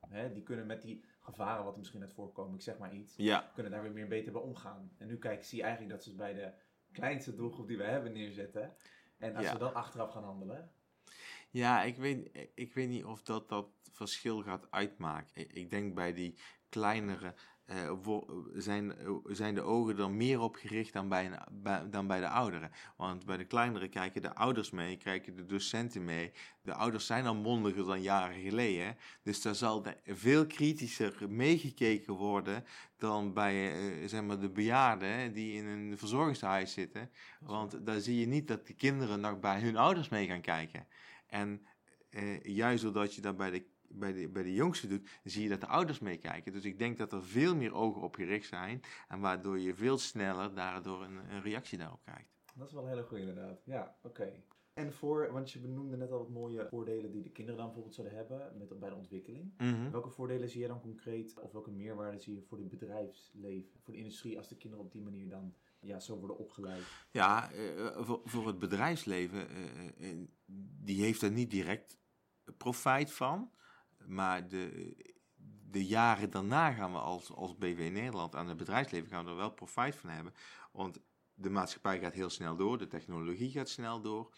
Hè, 0.08 0.32
die 0.32 0.42
kunnen 0.42 0.66
met 0.66 0.82
die 0.82 1.04
gevaren 1.20 1.64
wat 1.64 1.72
er 1.72 1.78
misschien 1.78 2.00
net 2.00 2.12
voorkomen, 2.12 2.54
ik 2.54 2.62
zeg 2.62 2.78
maar 2.78 2.94
iets, 2.94 3.14
ja. 3.16 3.50
kunnen 3.54 3.72
daar 3.72 3.82
weer 3.82 3.92
meer 3.92 4.08
beter 4.08 4.32
bij 4.32 4.40
omgaan. 4.40 4.90
En 4.98 5.06
nu 5.06 5.18
kijk, 5.18 5.44
zie 5.44 5.58
je 5.58 5.64
eigenlijk 5.64 5.94
dat 5.94 6.02
ze 6.02 6.08
het 6.08 6.18
bij 6.18 6.34
de 6.34 6.52
kleinste 6.92 7.34
doelgroep 7.34 7.66
die 7.66 7.76
we 7.76 7.84
hebben 7.84 8.12
neerzetten. 8.12 8.76
En 9.18 9.36
als 9.36 9.44
ja. 9.44 9.52
we 9.52 9.58
dan 9.58 9.74
achteraf 9.74 10.10
gaan 10.10 10.24
handelen. 10.24 10.70
Ja, 11.50 11.82
ik 11.82 11.96
weet, 11.96 12.48
ik 12.54 12.72
weet 12.72 12.88
niet 12.88 13.04
of 13.04 13.22
dat 13.22 13.48
dat 13.48 13.68
verschil 13.92 14.42
gaat 14.42 14.70
uitmaken. 14.70 15.56
Ik 15.56 15.70
denk 15.70 15.94
bij 15.94 16.12
die 16.12 16.38
kleinere 16.68 17.34
uh, 17.66 17.92
zijn, 18.54 18.94
zijn 19.26 19.54
de 19.54 19.62
ogen 19.62 19.98
er 19.98 20.10
meer 20.10 20.40
op 20.40 20.56
gericht 20.56 20.92
dan 20.92 21.08
bij, 21.08 21.26
een, 21.26 21.90
dan 21.90 22.06
bij 22.06 22.20
de 22.20 22.28
ouderen. 22.28 22.70
Want 22.96 23.24
bij 23.24 23.36
de 23.36 23.44
kleinere 23.44 23.88
kijken 23.88 24.22
de 24.22 24.34
ouders 24.34 24.70
mee, 24.70 24.96
kijken 24.96 25.36
de 25.36 25.46
docenten 25.46 26.04
mee. 26.04 26.32
De 26.62 26.74
ouders 26.74 27.06
zijn 27.06 27.26
al 27.26 27.34
mondiger 27.34 27.84
dan 27.84 28.02
jaren 28.02 28.40
geleden. 28.40 28.96
Dus 29.22 29.42
daar 29.42 29.54
zal 29.54 29.86
veel 30.06 30.46
kritischer 30.46 31.30
meegekeken 31.30 32.14
worden 32.14 32.64
dan 32.96 33.32
bij 33.32 33.76
uh, 34.02 34.08
zeg 34.08 34.22
maar 34.22 34.40
de 34.40 34.50
bejaarden 34.50 35.32
die 35.32 35.52
in 35.52 35.66
een 35.66 35.98
verzorgingshuis 35.98 36.72
zitten. 36.72 37.10
Want 37.40 37.86
daar 37.86 38.00
zie 38.00 38.20
je 38.20 38.26
niet 38.26 38.48
dat 38.48 38.66
de 38.66 38.74
kinderen 38.74 39.20
nog 39.20 39.40
bij 39.40 39.60
hun 39.60 39.76
ouders 39.76 40.08
mee 40.08 40.26
gaan 40.26 40.40
kijken. 40.40 40.86
En 41.26 41.66
uh, 42.10 42.42
juist 42.42 42.82
doordat 42.82 43.14
je 43.14 43.20
dat 43.20 43.36
bij 43.36 43.50
de 43.50 43.64
bij 43.94 44.12
de, 44.12 44.28
bij 44.28 44.42
de 44.42 44.54
jongste 44.54 44.86
doet, 44.86 45.08
zie 45.24 45.42
je 45.42 45.48
dat 45.48 45.60
de 45.60 45.66
ouders 45.66 45.98
meekijken. 45.98 46.52
Dus 46.52 46.64
ik 46.64 46.78
denk 46.78 46.98
dat 46.98 47.12
er 47.12 47.24
veel 47.24 47.56
meer 47.56 47.74
ogen 47.74 48.02
op 48.02 48.14
gericht 48.14 48.48
zijn. 48.48 48.80
En 49.08 49.20
waardoor 49.20 49.58
je 49.58 49.74
veel 49.74 49.98
sneller 49.98 50.54
daardoor 50.54 51.02
een, 51.02 51.16
een 51.30 51.42
reactie 51.42 51.78
daarop 51.78 52.02
krijgt. 52.02 52.32
Dat 52.54 52.66
is 52.66 52.72
wel 52.72 52.82
een 52.82 52.88
hele 52.88 53.02
goede 53.02 53.22
inderdaad. 53.22 53.62
Ja, 53.64 53.96
oké. 54.02 54.32
En 54.74 54.92
voor, 54.92 55.32
want 55.32 55.50
je 55.50 55.58
benoemde 55.58 55.96
net 55.96 56.10
al 56.10 56.18
wat 56.18 56.28
mooie 56.28 56.66
voordelen 56.68 57.10
die 57.10 57.22
de 57.22 57.30
kinderen 57.30 57.56
dan 57.56 57.66
bijvoorbeeld 57.66 57.94
zouden 57.94 58.16
hebben 58.16 58.58
met, 58.58 58.78
bij 58.78 58.88
de 58.88 58.94
ontwikkeling. 58.94 59.52
Mm-hmm. 59.58 59.90
Welke 59.90 60.10
voordelen 60.10 60.48
zie 60.48 60.60
je 60.60 60.66
dan 60.66 60.80
concreet, 60.80 61.40
of 61.40 61.52
welke 61.52 61.70
meerwaarde 61.70 62.18
zie 62.18 62.34
je 62.34 62.42
voor 62.42 62.58
het 62.58 62.68
bedrijfsleven, 62.68 63.80
voor 63.80 63.92
de 63.92 63.98
industrie, 63.98 64.38
als 64.38 64.48
de 64.48 64.56
kinderen 64.56 64.84
op 64.84 64.92
die 64.92 65.02
manier 65.02 65.28
dan 65.28 65.54
ja, 65.80 66.00
zo 66.00 66.18
worden 66.18 66.38
opgeleid? 66.38 66.82
Ja, 67.10 67.52
uh, 67.52 68.00
voor, 68.00 68.20
voor 68.24 68.46
het 68.46 68.58
bedrijfsleven, 68.58 69.46
uh, 69.50 70.12
uh, 70.12 70.26
die 70.84 71.02
heeft 71.02 71.22
er 71.22 71.32
niet 71.32 71.50
direct 71.50 71.98
profijt 72.56 73.12
van. 73.12 73.50
Maar 74.06 74.48
de, 74.48 74.96
de 75.70 75.86
jaren 75.86 76.30
daarna 76.30 76.72
gaan 76.72 76.92
we 76.92 76.98
als, 76.98 77.32
als 77.32 77.56
BV 77.56 77.90
Nederland 77.92 78.34
aan 78.34 78.48
het 78.48 78.56
bedrijfsleven 78.56 79.08
gaan 79.08 79.28
er 79.28 79.36
wel 79.36 79.50
profijt 79.50 79.96
van 79.96 80.10
hebben. 80.10 80.34
Want 80.72 81.00
de 81.34 81.50
maatschappij 81.50 81.98
gaat 81.98 82.12
heel 82.12 82.30
snel 82.30 82.56
door, 82.56 82.78
de 82.78 82.86
technologie 82.86 83.50
gaat 83.50 83.68
snel 83.68 84.00
door. 84.00 84.34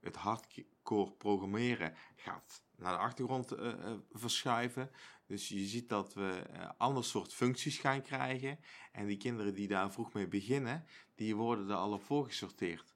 Het 0.00 0.16
hardcore 0.16 1.12
programmeren 1.12 1.94
gaat 2.16 2.62
naar 2.76 2.92
de 2.92 2.98
achtergrond 2.98 3.52
uh, 3.52 3.60
uh, 3.60 3.92
verschuiven. 4.10 4.90
Dus 5.26 5.48
je 5.48 5.64
ziet 5.64 5.88
dat 5.88 6.14
we 6.14 6.46
uh, 6.52 6.70
ander 6.76 7.04
soort 7.04 7.34
functies 7.34 7.78
gaan 7.78 8.02
krijgen. 8.02 8.58
En 8.92 9.06
die 9.06 9.16
kinderen 9.16 9.54
die 9.54 9.68
daar 9.68 9.92
vroeg 9.92 10.12
mee 10.12 10.28
beginnen, 10.28 10.86
die 11.14 11.36
worden 11.36 11.68
er 11.68 11.76
al 11.76 11.92
op 11.92 12.02
voorgesorteerd. 12.02 12.94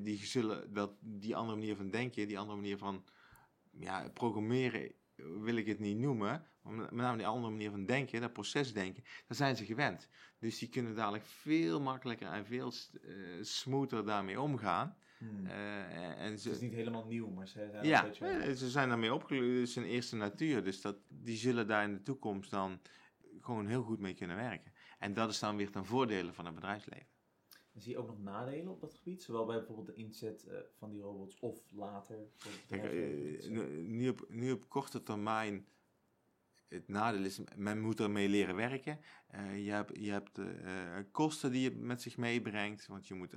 die 0.00 0.26
zullen 0.26 0.72
dat, 0.72 0.92
die 1.00 1.36
andere 1.36 1.58
manier 1.58 1.76
van 1.76 1.90
denken, 1.90 2.28
die 2.28 2.38
andere 2.38 2.56
manier 2.56 2.78
van 2.78 3.04
ja, 3.70 4.08
programmeren 4.08 4.92
wil 5.40 5.56
ik 5.56 5.66
het 5.66 5.78
niet 5.78 5.98
noemen, 5.98 6.46
maar 6.62 6.74
met 6.74 6.90
name 6.90 7.16
die 7.16 7.26
andere 7.26 7.50
manier 7.52 7.70
van 7.70 7.86
denken, 7.86 8.20
dat 8.20 8.32
procesdenken, 8.32 9.02
daar 9.02 9.36
zijn 9.36 9.56
ze 9.56 9.64
gewend. 9.64 10.08
Dus 10.38 10.58
die 10.58 10.68
kunnen 10.68 10.94
dadelijk 10.94 11.24
veel 11.24 11.80
makkelijker 11.80 12.26
en 12.26 12.46
veel 12.46 12.72
uh, 13.02 13.42
smoother 13.42 14.04
daarmee 14.04 14.40
omgaan. 14.40 14.96
Hmm. 15.18 15.46
Uh, 15.46 16.20
en 16.20 16.38
ze, 16.38 16.48
het 16.48 16.56
is 16.56 16.62
niet 16.62 16.74
helemaal 16.74 17.06
nieuw, 17.06 17.28
maar 17.28 17.48
ze 17.48 17.68
zijn 17.70 17.86
ja, 17.86 18.04
een 18.04 18.08
beetje... 18.08 18.56
ze 18.56 18.70
zijn 18.70 18.88
daarmee 18.88 19.14
opgegroeid. 19.14 19.58
Het 19.58 19.68
is 19.68 19.76
een 19.76 19.84
eerste 19.84 20.16
natuur, 20.16 20.64
dus 20.64 20.80
dat, 20.80 20.96
die 21.08 21.36
zullen 21.36 21.66
daar 21.66 21.84
in 21.84 21.92
de 21.92 22.02
toekomst 22.02 22.50
dan 22.50 22.80
gewoon 23.40 23.66
heel 23.66 23.82
goed 23.82 23.98
mee 23.98 24.14
kunnen 24.14 24.36
werken. 24.36 24.72
En 24.98 25.14
dat 25.14 25.30
is 25.30 25.38
dan 25.38 25.56
weer 25.56 25.70
ten 25.70 25.84
voordele 25.84 26.32
van 26.32 26.44
het 26.44 26.54
bedrijfsleven. 26.54 27.06
Zie 27.74 27.92
je 27.92 27.98
ook 27.98 28.06
nog 28.06 28.22
nadelen 28.22 28.72
op 28.72 28.80
dat 28.80 28.94
gebied? 28.94 29.22
Zowel 29.22 29.46
bij 29.46 29.56
bijvoorbeeld 29.56 29.86
de 29.86 29.94
inzet 29.94 30.46
uh, 30.48 30.58
van 30.78 30.90
die 30.90 31.00
robots 31.00 31.38
of 31.38 31.70
later? 31.70 32.16
Kijk, 32.66 32.92
uh, 32.92 33.48
nu, 33.88 34.08
op, 34.08 34.26
nu 34.28 34.52
op 34.52 34.68
korte 34.68 35.02
termijn 35.02 35.66
het 36.68 36.88
nadeel 36.88 37.24
is, 37.24 37.40
men 37.56 37.80
moet 37.80 38.00
ermee 38.00 38.28
leren 38.28 38.56
werken. 38.56 39.00
Je 39.56 39.70
hebt, 39.70 39.98
je 39.98 40.10
hebt 40.10 40.40
kosten 41.10 41.52
die 41.52 41.62
je 41.62 41.70
met 41.70 42.02
zich 42.02 42.16
meebrengt, 42.16 42.86
want 42.86 43.08
je 43.08 43.14
moet 43.14 43.34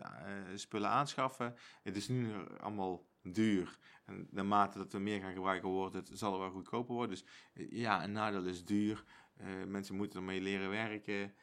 spullen 0.56 0.90
aanschaffen. 0.90 1.56
Het 1.84 1.96
is 1.96 2.08
nu 2.08 2.34
allemaal 2.60 3.06
duur. 3.22 3.78
En 4.06 4.28
naarmate 4.32 4.78
dat 4.78 4.92
we 4.92 5.00
meer 5.00 5.20
gaan 5.20 5.34
gebruiken, 5.34 5.70
wordt 5.70 5.96
het, 5.96 6.10
zal 6.14 6.32
het 6.32 6.42
wel 6.42 6.52
goedkoper 6.52 6.94
worden. 6.94 7.18
Dus 7.18 7.26
ja, 7.70 8.04
een 8.04 8.12
nadeel 8.12 8.46
is 8.46 8.66
duur. 8.66 9.04
mensen 9.68 9.96
moeten 9.96 10.20
ermee 10.20 10.42
leren 10.42 10.70
werken. 10.70 11.34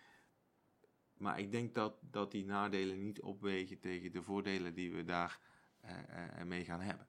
Maar 1.21 1.39
ik 1.39 1.53
denk 1.53 1.75
dat, 1.75 1.95
dat 2.01 2.31
die 2.31 2.45
nadelen 2.45 3.03
niet 3.03 3.21
opwegen 3.21 3.79
tegen 3.79 4.13
de 4.13 4.23
voordelen 4.23 4.75
die 4.75 4.93
we 4.93 5.05
daar 5.05 5.41
mee 6.45 6.65
gaan 6.65 6.81
hebben. 6.81 7.07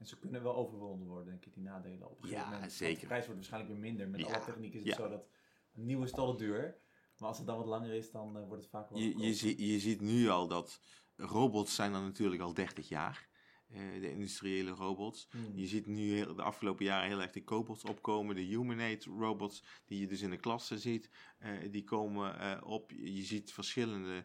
En 0.00 0.06
ze 0.06 0.18
kunnen 0.18 0.42
wel 0.42 0.56
overwonnen 0.56 1.06
worden, 1.06 1.26
denk 1.26 1.44
ik, 1.44 1.54
die 1.54 1.62
nadelen. 1.62 2.10
Op 2.10 2.22
een 2.22 2.30
ja, 2.30 2.50
moment, 2.50 2.72
zeker. 2.72 3.00
De 3.00 3.06
prijs 3.06 3.24
wordt 3.24 3.36
waarschijnlijk 3.40 3.72
weer 3.72 3.82
minder. 3.82 4.08
Met 4.08 4.24
alle 4.24 4.44
techniek 4.44 4.74
is 4.74 4.84
het 4.84 4.94
zo 4.94 5.08
dat 5.08 5.26
een 5.74 5.86
nieuwe 5.86 6.04
is 6.04 6.12
al 6.12 6.36
duur. 6.36 6.78
Maar 7.18 7.28
als 7.28 7.38
het 7.38 7.46
dan 7.46 7.56
wat 7.56 7.66
langer 7.66 7.92
is, 7.92 8.10
dan 8.10 8.36
uh, 8.36 8.46
wordt 8.46 8.62
het 8.62 8.70
vaak 8.70 8.90
wel 8.90 8.98
je, 8.98 9.18
je, 9.18 9.34
zie, 9.34 9.72
je 9.72 9.78
ziet 9.78 10.00
nu 10.00 10.28
al 10.28 10.48
dat 10.48 10.80
robots 11.16 11.74
zijn 11.74 11.94
er 11.94 12.00
natuurlijk 12.00 12.42
al 12.42 12.54
30 12.54 12.88
jaar. 12.88 13.28
Uh, 13.72 14.00
de 14.00 14.10
industriële 14.10 14.70
robots. 14.70 15.28
Hmm. 15.30 15.52
Je 15.54 15.66
ziet 15.66 15.86
nu 15.86 16.12
heel, 16.12 16.34
de 16.34 16.42
afgelopen 16.42 16.84
jaren 16.84 17.08
heel 17.08 17.20
erg 17.20 17.30
de 17.30 17.44
cobots 17.44 17.84
opkomen. 17.84 18.34
De 18.34 18.42
humanoid 18.42 19.04
robots, 19.04 19.64
die 19.86 20.00
je 20.00 20.06
dus 20.06 20.20
in 20.20 20.30
de 20.30 20.36
klassen 20.36 20.78
ziet, 20.78 21.10
uh, 21.42 21.70
die 21.70 21.84
komen 21.84 22.64
op. 22.64 22.90
Je 22.90 23.22
ziet 23.22 23.52
verschillende 23.52 24.24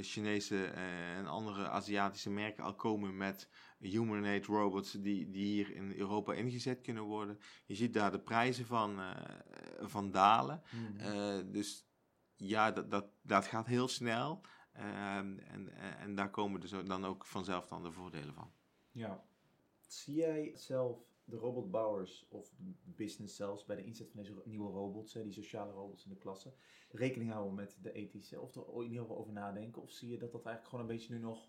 Chinese 0.00 0.64
en 0.64 1.26
andere 1.26 1.68
Aziatische 1.68 2.30
merken 2.30 2.64
al 2.64 2.74
komen 2.74 3.16
met 3.16 3.48
humanoid 3.78 4.46
robots 4.46 4.92
die, 4.92 5.30
die 5.30 5.44
hier 5.44 5.74
in 5.74 5.94
Europa 5.96 6.32
ingezet 6.32 6.80
kunnen 6.80 7.02
worden. 7.02 7.38
Je 7.66 7.74
ziet 7.74 7.94
daar 7.94 8.10
de 8.10 8.20
prijzen 8.20 8.66
van, 8.66 9.00
van 9.80 10.10
dalen. 10.10 10.62
Mm. 10.70 11.00
Uh, 11.00 11.52
dus 11.52 11.86
ja, 12.36 12.70
dat, 12.70 12.90
dat, 12.90 13.06
dat 13.22 13.46
gaat 13.46 13.66
heel 13.66 13.88
snel. 13.88 14.40
Uh, 14.76 15.16
en, 15.16 15.70
en 15.98 16.14
daar 16.14 16.30
komen 16.30 16.60
dus 16.60 16.70
dan 16.70 17.04
ook 17.04 17.26
vanzelf 17.26 17.66
dan 17.66 17.82
de 17.82 17.92
voordelen 17.92 18.34
van. 18.34 18.52
Ja. 18.94 19.24
Zie 19.86 20.14
jij 20.14 20.52
zelf 20.56 20.98
de 21.24 21.36
robotbouwers 21.36 22.26
of 22.28 22.52
business 22.84 23.36
zelfs 23.36 23.64
bij 23.64 23.76
de 23.76 23.84
inzet 23.84 24.10
van 24.10 24.20
deze 24.20 24.42
nieuwe 24.44 24.70
robots, 24.70 25.12
die 25.12 25.32
sociale 25.32 25.72
robots 25.72 26.04
in 26.04 26.10
de 26.10 26.16
klasse, 26.16 26.54
rekening 26.90 27.30
houden 27.30 27.54
met 27.54 27.78
de 27.82 27.92
ethische 27.92 28.40
of 28.40 28.54
er 28.54 28.64
in 28.74 28.82
ieder 28.82 29.00
geval 29.00 29.18
over 29.18 29.32
nadenken? 29.32 29.82
Of 29.82 29.90
zie 29.90 30.10
je 30.10 30.18
dat 30.18 30.32
dat 30.32 30.44
eigenlijk 30.46 30.68
gewoon 30.68 30.84
een 30.84 30.96
beetje 30.96 31.14
nu 31.14 31.20
nog 31.20 31.48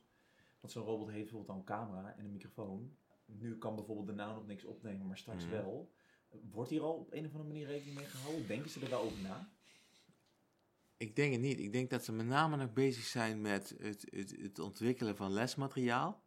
want 0.66 0.78
zo'n 0.78 0.86
robot 0.86 1.10
heeft 1.10 1.22
bijvoorbeeld 1.22 1.50
al 1.50 1.58
een 1.58 1.64
camera 1.64 2.16
en 2.18 2.26
een 2.26 2.32
microfoon. 2.32 2.96
Nu 3.26 3.58
kan 3.58 3.76
bijvoorbeeld 3.76 4.08
de 4.08 4.14
naam 4.14 4.36
nog 4.36 4.48
niks 4.48 4.64
opnemen, 4.64 5.08
maar 5.08 5.18
straks 5.18 5.44
mhm. 5.44 5.54
wel. 5.54 5.92
Wordt 6.52 6.70
hier 6.70 6.82
al 6.82 6.94
op 6.94 7.14
een 7.14 7.26
of 7.26 7.32
andere 7.32 7.50
manier 7.50 7.68
rekening 7.68 7.96
mee 7.98 8.06
gehouden? 8.06 8.48
Denken 8.48 8.70
ze 8.70 8.80
er 8.80 8.90
wel 8.90 9.02
over 9.02 9.22
na? 9.22 9.50
Ik 10.98 11.16
denk 11.16 11.32
het 11.32 11.42
niet. 11.42 11.60
Ik 11.60 11.72
denk 11.72 11.90
dat 11.90 12.04
ze 12.04 12.12
met 12.12 12.26
name 12.26 12.56
nog 12.56 12.74
bezig 12.74 13.04
zijn 13.04 13.42
met 13.42 13.76
het, 13.78 14.08
het, 14.10 14.36
het 14.42 14.60
ontwikkelen 14.60 15.16
van 15.16 15.32
lesmateriaal. 15.32 16.24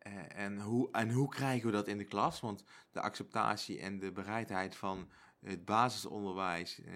Eh, 0.00 0.36
en, 0.44 0.60
hoe, 0.60 0.88
en 0.90 1.10
hoe 1.10 1.28
krijgen 1.28 1.66
we 1.66 1.72
dat 1.72 1.88
in 1.88 1.98
de 1.98 2.04
klas? 2.04 2.40
Want 2.40 2.64
de 2.90 3.00
acceptatie 3.00 3.80
en 3.80 3.98
de 3.98 4.12
bereidheid 4.12 4.76
van 4.76 5.10
het 5.40 5.64
basisonderwijs 5.64 6.80
eh, 6.80 6.94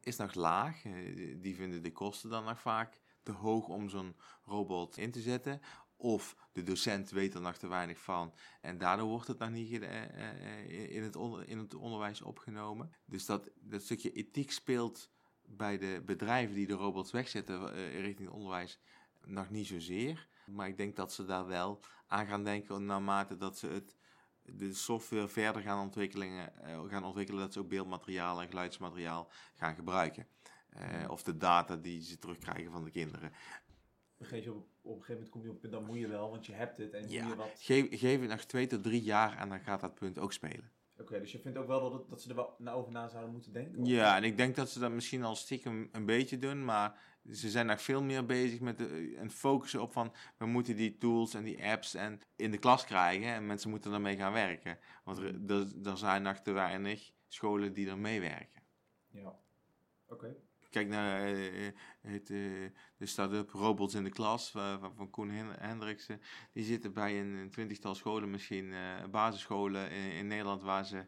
is 0.00 0.16
nog 0.16 0.34
laag. 0.34 0.84
Eh, 0.84 0.92
die 1.40 1.54
vinden 1.54 1.82
de 1.82 1.92
kosten 1.92 2.30
dan 2.30 2.44
nog 2.44 2.60
vaak 2.60 3.00
te 3.22 3.32
hoog 3.32 3.68
om 3.68 3.88
zo'n 3.88 4.16
robot 4.44 4.96
in 4.96 5.10
te 5.10 5.20
zetten. 5.20 5.60
Of 5.96 6.36
de 6.52 6.62
docent 6.62 7.10
weet 7.10 7.34
er 7.34 7.40
nog 7.40 7.56
te 7.56 7.68
weinig 7.68 7.98
van 7.98 8.34
en 8.60 8.78
daardoor 8.78 9.08
wordt 9.08 9.28
het 9.28 9.38
nog 9.38 9.50
niet 9.50 9.70
in, 10.68 11.02
het 11.02 11.16
onder, 11.16 11.48
in 11.48 11.58
het 11.58 11.74
onderwijs 11.74 12.22
opgenomen. 12.22 12.92
Dus 13.04 13.26
dat, 13.26 13.50
dat 13.60 13.82
stukje 13.82 14.12
ethiek 14.12 14.52
speelt 14.52 15.10
bij 15.42 15.78
de 15.78 16.02
bedrijven 16.06 16.54
die 16.54 16.66
de 16.66 16.74
robots 16.74 17.10
wegzetten 17.10 17.74
richting 18.00 18.28
het 18.28 18.36
onderwijs 18.36 18.80
nog 19.24 19.50
niet 19.50 19.66
zozeer. 19.66 20.28
Maar 20.46 20.68
ik 20.68 20.76
denk 20.76 20.96
dat 20.96 21.12
ze 21.12 21.24
daar 21.24 21.46
wel 21.46 21.80
aan 22.06 22.26
gaan 22.26 22.44
denken 22.44 22.84
naarmate 22.84 23.36
dat 23.36 23.58
ze 23.58 23.66
het, 23.66 23.96
de 24.42 24.74
software 24.74 25.28
verder 25.28 25.62
gaan 25.62 25.82
ontwikkelen, 25.82 26.52
gaan 26.88 27.04
ontwikkelen, 27.04 27.40
dat 27.40 27.52
ze 27.52 27.58
ook 27.58 27.68
beeldmateriaal 27.68 28.40
en 28.40 28.48
geluidsmateriaal 28.48 29.30
gaan 29.54 29.74
gebruiken. 29.74 30.26
of 31.08 31.22
de 31.22 31.36
data 31.36 31.76
die 31.76 32.02
ze 32.02 32.18
terugkrijgen 32.18 32.72
van 32.72 32.84
de 32.84 32.90
kinderen 32.90 33.32
geef 34.24 34.44
je 34.44 34.52
op, 34.52 34.66
op 34.82 34.96
een 34.96 35.04
gegeven 35.04 35.12
moment 35.14 35.30
kom 35.30 35.42
je 35.42 35.48
op 35.48 35.52
het 35.52 35.60
punt, 35.60 35.72
dan 35.72 35.84
moet 35.84 35.98
je 35.98 36.08
wel, 36.08 36.30
want 36.30 36.46
je 36.46 36.52
hebt 36.52 36.78
het 36.78 36.92
en 36.92 37.10
ja. 37.10 37.28
je 37.28 37.36
wat... 37.36 37.50
Geef, 37.58 37.86
geef 37.90 38.20
het 38.20 38.30
nog 38.30 38.44
twee 38.44 38.66
tot 38.66 38.82
drie 38.82 39.02
jaar 39.02 39.38
en 39.38 39.48
dan 39.48 39.60
gaat 39.60 39.80
dat 39.80 39.94
punt 39.94 40.18
ook 40.18 40.32
spelen. 40.32 40.70
Oké, 41.00 41.20
dus 41.20 41.32
je 41.32 41.38
vindt 41.38 41.58
ook 41.58 41.66
wel 41.66 41.90
dat, 41.90 42.08
dat 42.08 42.22
ze 42.22 42.28
er 42.28 42.34
wel 42.34 42.74
over 42.74 42.92
na 42.92 43.08
zouden 43.08 43.32
moeten 43.32 43.52
denken? 43.52 43.84
Ja, 43.84 44.16
en 44.16 44.24
ik 44.24 44.36
denk 44.36 44.56
dat 44.56 44.70
ze 44.70 44.78
dat 44.78 44.90
misschien 44.90 45.22
al 45.22 45.34
stiekem 45.34 45.88
een 45.92 46.06
beetje 46.06 46.38
doen, 46.38 46.64
maar 46.64 46.98
ze 47.32 47.50
zijn 47.50 47.66
nog 47.66 47.82
veel 47.82 48.02
meer 48.02 48.26
bezig 48.26 48.60
met 48.60 48.78
de, 48.78 49.14
en 49.18 49.30
focussen 49.30 49.82
op 49.82 49.92
van 49.92 50.12
we 50.36 50.46
moeten 50.46 50.76
die 50.76 50.98
tools 50.98 51.34
en 51.34 51.44
die 51.44 51.64
apps 51.64 51.94
en 51.94 52.20
in 52.36 52.50
de 52.50 52.58
klas 52.58 52.84
krijgen 52.84 53.28
en 53.28 53.46
mensen 53.46 53.70
moeten 53.70 53.92
ermee 53.92 54.16
gaan 54.16 54.32
werken. 54.32 54.78
Want 55.04 55.18
er, 55.18 55.34
mm. 55.34 55.50
er, 55.50 55.66
er 55.84 55.98
zijn 55.98 56.22
nog 56.22 56.38
te 56.38 56.52
weinig 56.52 57.12
scholen 57.28 57.72
die 57.72 57.88
er 57.88 57.98
meewerken. 57.98 58.62
Ja, 59.10 59.38
oké 60.06 60.36
kijk 60.74 60.88
naar 60.88 61.32
uh, 61.32 61.70
het, 62.00 62.30
uh, 62.30 62.70
de 62.96 63.06
start-up 63.06 63.50
Robots 63.50 63.94
in 63.94 64.04
de 64.04 64.10
Klas 64.10 64.50
van, 64.50 64.94
van 64.96 65.10
Koen 65.10 65.30
Hendriksen. 65.30 66.20
Die 66.52 66.64
zitten 66.64 66.92
bij 66.92 67.20
een, 67.20 67.34
een 67.34 67.50
twintigtal 67.50 67.94
scholen, 67.94 68.30
misschien 68.30 68.74
basisscholen 69.10 69.90
in, 69.90 70.12
in, 70.12 70.26
Nederland, 70.26 70.62
waar 70.62 70.86
ze 70.86 71.06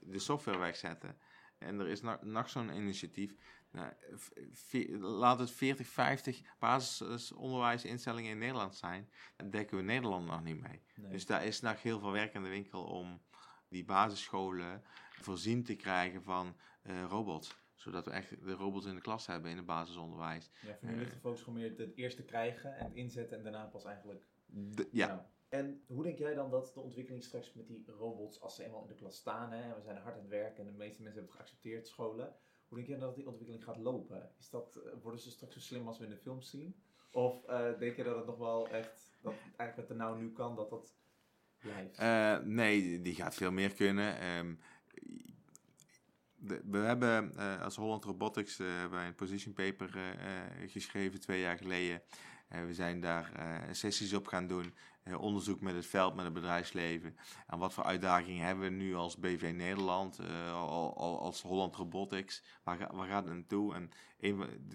de 0.00 0.18
software 0.18 0.58
wegzetten. 0.58 1.18
En 1.58 1.80
er 1.80 1.88
is 1.88 2.00
nog, 2.00 2.22
nog 2.22 2.48
zo'n 2.48 2.74
initiatief. 2.74 3.34
Nou, 3.70 3.92
laat 4.98 5.38
het 5.38 5.50
40, 5.50 5.86
50 5.86 6.40
basisonderwijsinstellingen 6.58 8.30
in 8.30 8.38
Nederland 8.38 8.76
zijn. 8.76 9.10
Dan 9.36 9.50
dekken 9.50 9.76
we 9.76 9.82
Nederland 9.82 10.26
nog 10.26 10.42
niet 10.42 10.60
mee. 10.60 10.82
Dus 11.10 11.26
daar 11.26 11.44
is 11.44 11.60
nog 11.60 11.82
heel 11.82 11.98
veel 11.98 12.12
werk 12.12 12.34
in 12.34 12.42
de 12.42 12.48
winkel 12.48 12.84
om 12.84 13.22
die 13.68 13.84
basisscholen 13.84 14.82
voorzien 15.20 15.64
te 15.64 15.74
krijgen 15.74 16.22
van 16.22 16.56
robots 17.08 17.64
zodat 17.86 18.04
we 18.04 18.10
echt 18.10 18.44
de 18.44 18.52
robots 18.52 18.86
in 18.86 18.94
de 18.94 19.00
klas 19.00 19.26
hebben 19.26 19.50
in 19.50 19.56
het 19.56 19.66
basisonderwijs. 19.66 20.50
Ja, 20.62 20.76
voor 20.76 20.88
nu 20.88 20.98
ligt 20.98 21.12
de 21.12 21.18
focus 21.18 21.42
gewoon 21.42 21.58
meer 21.58 21.78
het 21.78 21.96
eerste 21.96 22.24
krijgen 22.24 22.76
en 22.76 22.84
het 22.84 22.94
inzetten 22.94 23.36
en 23.36 23.42
daarna 23.42 23.64
pas 23.64 23.84
eigenlijk... 23.84 24.24
ja. 24.90 25.30
En 25.48 25.82
hoe 25.86 26.02
denk 26.02 26.18
jij 26.18 26.34
dan 26.34 26.50
dat 26.50 26.74
de 26.74 26.80
ontwikkeling 26.80 27.22
straks 27.24 27.52
met 27.52 27.66
die 27.66 27.84
robots, 27.98 28.40
als 28.40 28.54
ze 28.54 28.64
eenmaal 28.64 28.82
in 28.82 28.88
de 28.88 28.94
klas 28.94 29.16
staan, 29.16 29.52
hè, 29.52 29.62
en 29.62 29.74
we 29.74 29.82
zijn 29.82 29.96
hard 29.96 30.14
aan 30.14 30.20
het 30.20 30.28
werk 30.28 30.58
en 30.58 30.64
de 30.64 30.70
meeste 30.70 31.02
mensen 31.02 31.20
hebben 31.20 31.22
het 31.22 31.32
geaccepteerd, 31.32 31.86
scholen, 31.86 32.34
hoe 32.68 32.78
denk 32.78 32.88
jij 32.88 32.98
dat 32.98 33.14
die 33.14 33.26
ontwikkeling 33.26 33.64
gaat 33.64 33.76
lopen? 33.76 34.30
Is 34.38 34.50
dat, 34.50 34.76
eh, 34.76 34.92
worden 35.02 35.20
ze 35.20 35.30
straks 35.30 35.54
zo 35.54 35.60
slim 35.60 35.86
als 35.86 35.98
we 35.98 36.04
in 36.04 36.10
de 36.10 36.16
films 36.16 36.50
zien? 36.50 36.76
Of 37.10 37.48
uh, 37.48 37.78
denk 37.78 37.96
je 37.96 38.02
dat 38.02 38.16
het 38.16 38.26
nog 38.26 38.38
wel 38.38 38.68
echt, 38.68 39.18
dat 39.22 39.34
eigenlijk 39.56 39.76
wat 39.76 39.90
er 39.90 40.04
nou 40.04 40.18
nu 40.18 40.32
kan, 40.32 40.56
dat 40.56 40.70
dat 40.70 40.94
blijft? 41.58 42.00
Uh, 42.00 42.38
nee, 42.38 43.02
die 43.02 43.14
gaat 43.14 43.34
veel 43.34 43.52
meer 43.52 43.74
kunnen. 43.74 44.36
Um, 44.36 44.58
we 46.46 46.78
hebben 46.78 47.32
uh, 47.36 47.62
als 47.62 47.76
Holland 47.76 48.04
Robotics 48.04 48.60
uh, 48.60 48.66
een 48.90 49.14
position 49.14 49.52
paper 49.52 49.96
uh, 49.96 50.02
geschreven 50.66 51.20
twee 51.20 51.40
jaar 51.40 51.56
geleden. 51.56 52.02
we 52.48 52.74
zijn 52.74 53.00
daar 53.00 53.32
sessies 53.72 54.14
op 54.14 54.26
gaan 54.26 54.46
doen, 54.46 54.74
onderzoek 55.18 55.60
met 55.60 55.74
het 55.74 55.86
veld, 55.86 56.14
met 56.14 56.24
het 56.24 56.34
bedrijfsleven. 56.34 57.16
En 57.46 57.58
wat 57.58 57.72
voor 57.72 57.84
uitdagingen 57.84 58.46
hebben 58.46 58.64
we 58.64 58.70
nu 58.70 58.94
als 58.94 59.16
BV 59.16 59.52
Nederland, 59.56 60.20
al, 60.52 60.96
al, 60.96 61.20
als 61.20 61.42
Holland 61.42 61.76
Robotics? 61.76 62.42
Waar, 62.62 62.88
waar 62.94 63.08
gaat 63.08 63.24
het 63.24 63.34
naartoe? 63.34 63.74
En 63.74 63.90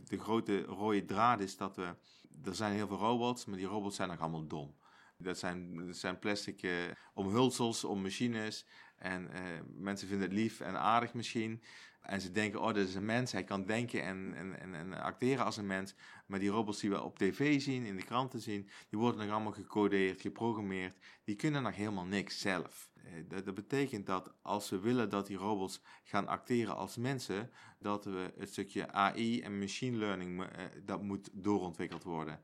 de 0.07 0.17
grote 0.17 0.61
rode 0.61 1.05
draad 1.05 1.39
is 1.39 1.57
dat 1.57 1.75
we, 1.75 1.95
er 2.43 2.55
zijn 2.55 2.73
heel 2.73 2.87
veel 2.87 2.97
robots, 2.97 3.45
maar 3.45 3.57
die 3.57 3.67
robots 3.67 3.95
zijn 3.95 4.09
nog 4.09 4.19
allemaal 4.19 4.47
dom. 4.47 4.75
Dat 5.17 5.37
zijn, 5.37 5.85
dat 5.87 5.97
zijn 5.97 6.19
plastic 6.19 6.69
omhulsels 7.13 7.83
om 7.83 8.01
machines. 8.01 8.65
En 9.01 9.29
uh, 9.33 9.39
mensen 9.75 10.07
vinden 10.07 10.27
het 10.27 10.37
lief 10.37 10.59
en 10.59 10.79
aardig 10.79 11.13
misschien. 11.13 11.61
En 12.01 12.21
ze 12.21 12.31
denken, 12.31 12.59
oh, 12.59 12.67
dat 12.67 12.87
is 12.87 12.95
een 12.95 13.05
mens. 13.05 13.31
Hij 13.31 13.43
kan 13.43 13.65
denken 13.65 14.03
en, 14.03 14.33
en, 14.35 14.59
en, 14.59 14.75
en, 14.75 14.93
acteren 14.93 15.45
als 15.45 15.57
een 15.57 15.67
mens. 15.67 15.95
Maar 16.25 16.39
die 16.39 16.49
robots 16.49 16.79
die 16.79 16.89
we 16.89 17.03
op 17.03 17.17
tv 17.17 17.61
zien, 17.61 17.85
in 17.85 17.95
de 17.95 18.03
kranten 18.03 18.41
zien, 18.41 18.69
die 18.89 18.99
worden 18.99 19.21
nog 19.21 19.35
allemaal 19.35 19.51
gecodeerd, 19.51 20.21
geprogrammeerd. 20.21 20.97
Die 21.23 21.35
kunnen 21.35 21.63
nog 21.63 21.75
helemaal 21.75 22.05
niks 22.05 22.39
zelf. 22.39 22.89
Uh, 22.95 23.11
dat, 23.27 23.45
dat, 23.45 23.55
betekent 23.55 24.05
dat 24.05 24.33
als 24.41 24.69
we 24.69 24.79
willen 24.79 25.09
dat 25.09 25.27
die 25.27 25.37
robots 25.37 25.81
gaan 26.03 26.27
acteren 26.27 26.75
als 26.75 26.97
mensen, 26.97 27.51
dat 27.79 28.05
we 28.05 28.33
het 28.37 28.49
stukje 28.49 28.91
AI 28.91 29.41
en 29.41 29.59
machine 29.59 29.97
learning, 29.97 30.41
uh, 30.41 30.47
dat 30.83 31.01
moet 31.01 31.29
doorontwikkeld 31.33 32.03
worden. 32.03 32.41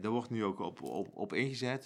daar 0.00 0.10
wordt 0.10 0.30
nu 0.30 0.44
ook 0.44 0.58
op, 0.58 0.82
op, 0.82 1.08
op 1.14 1.32
ingezet 1.32 1.84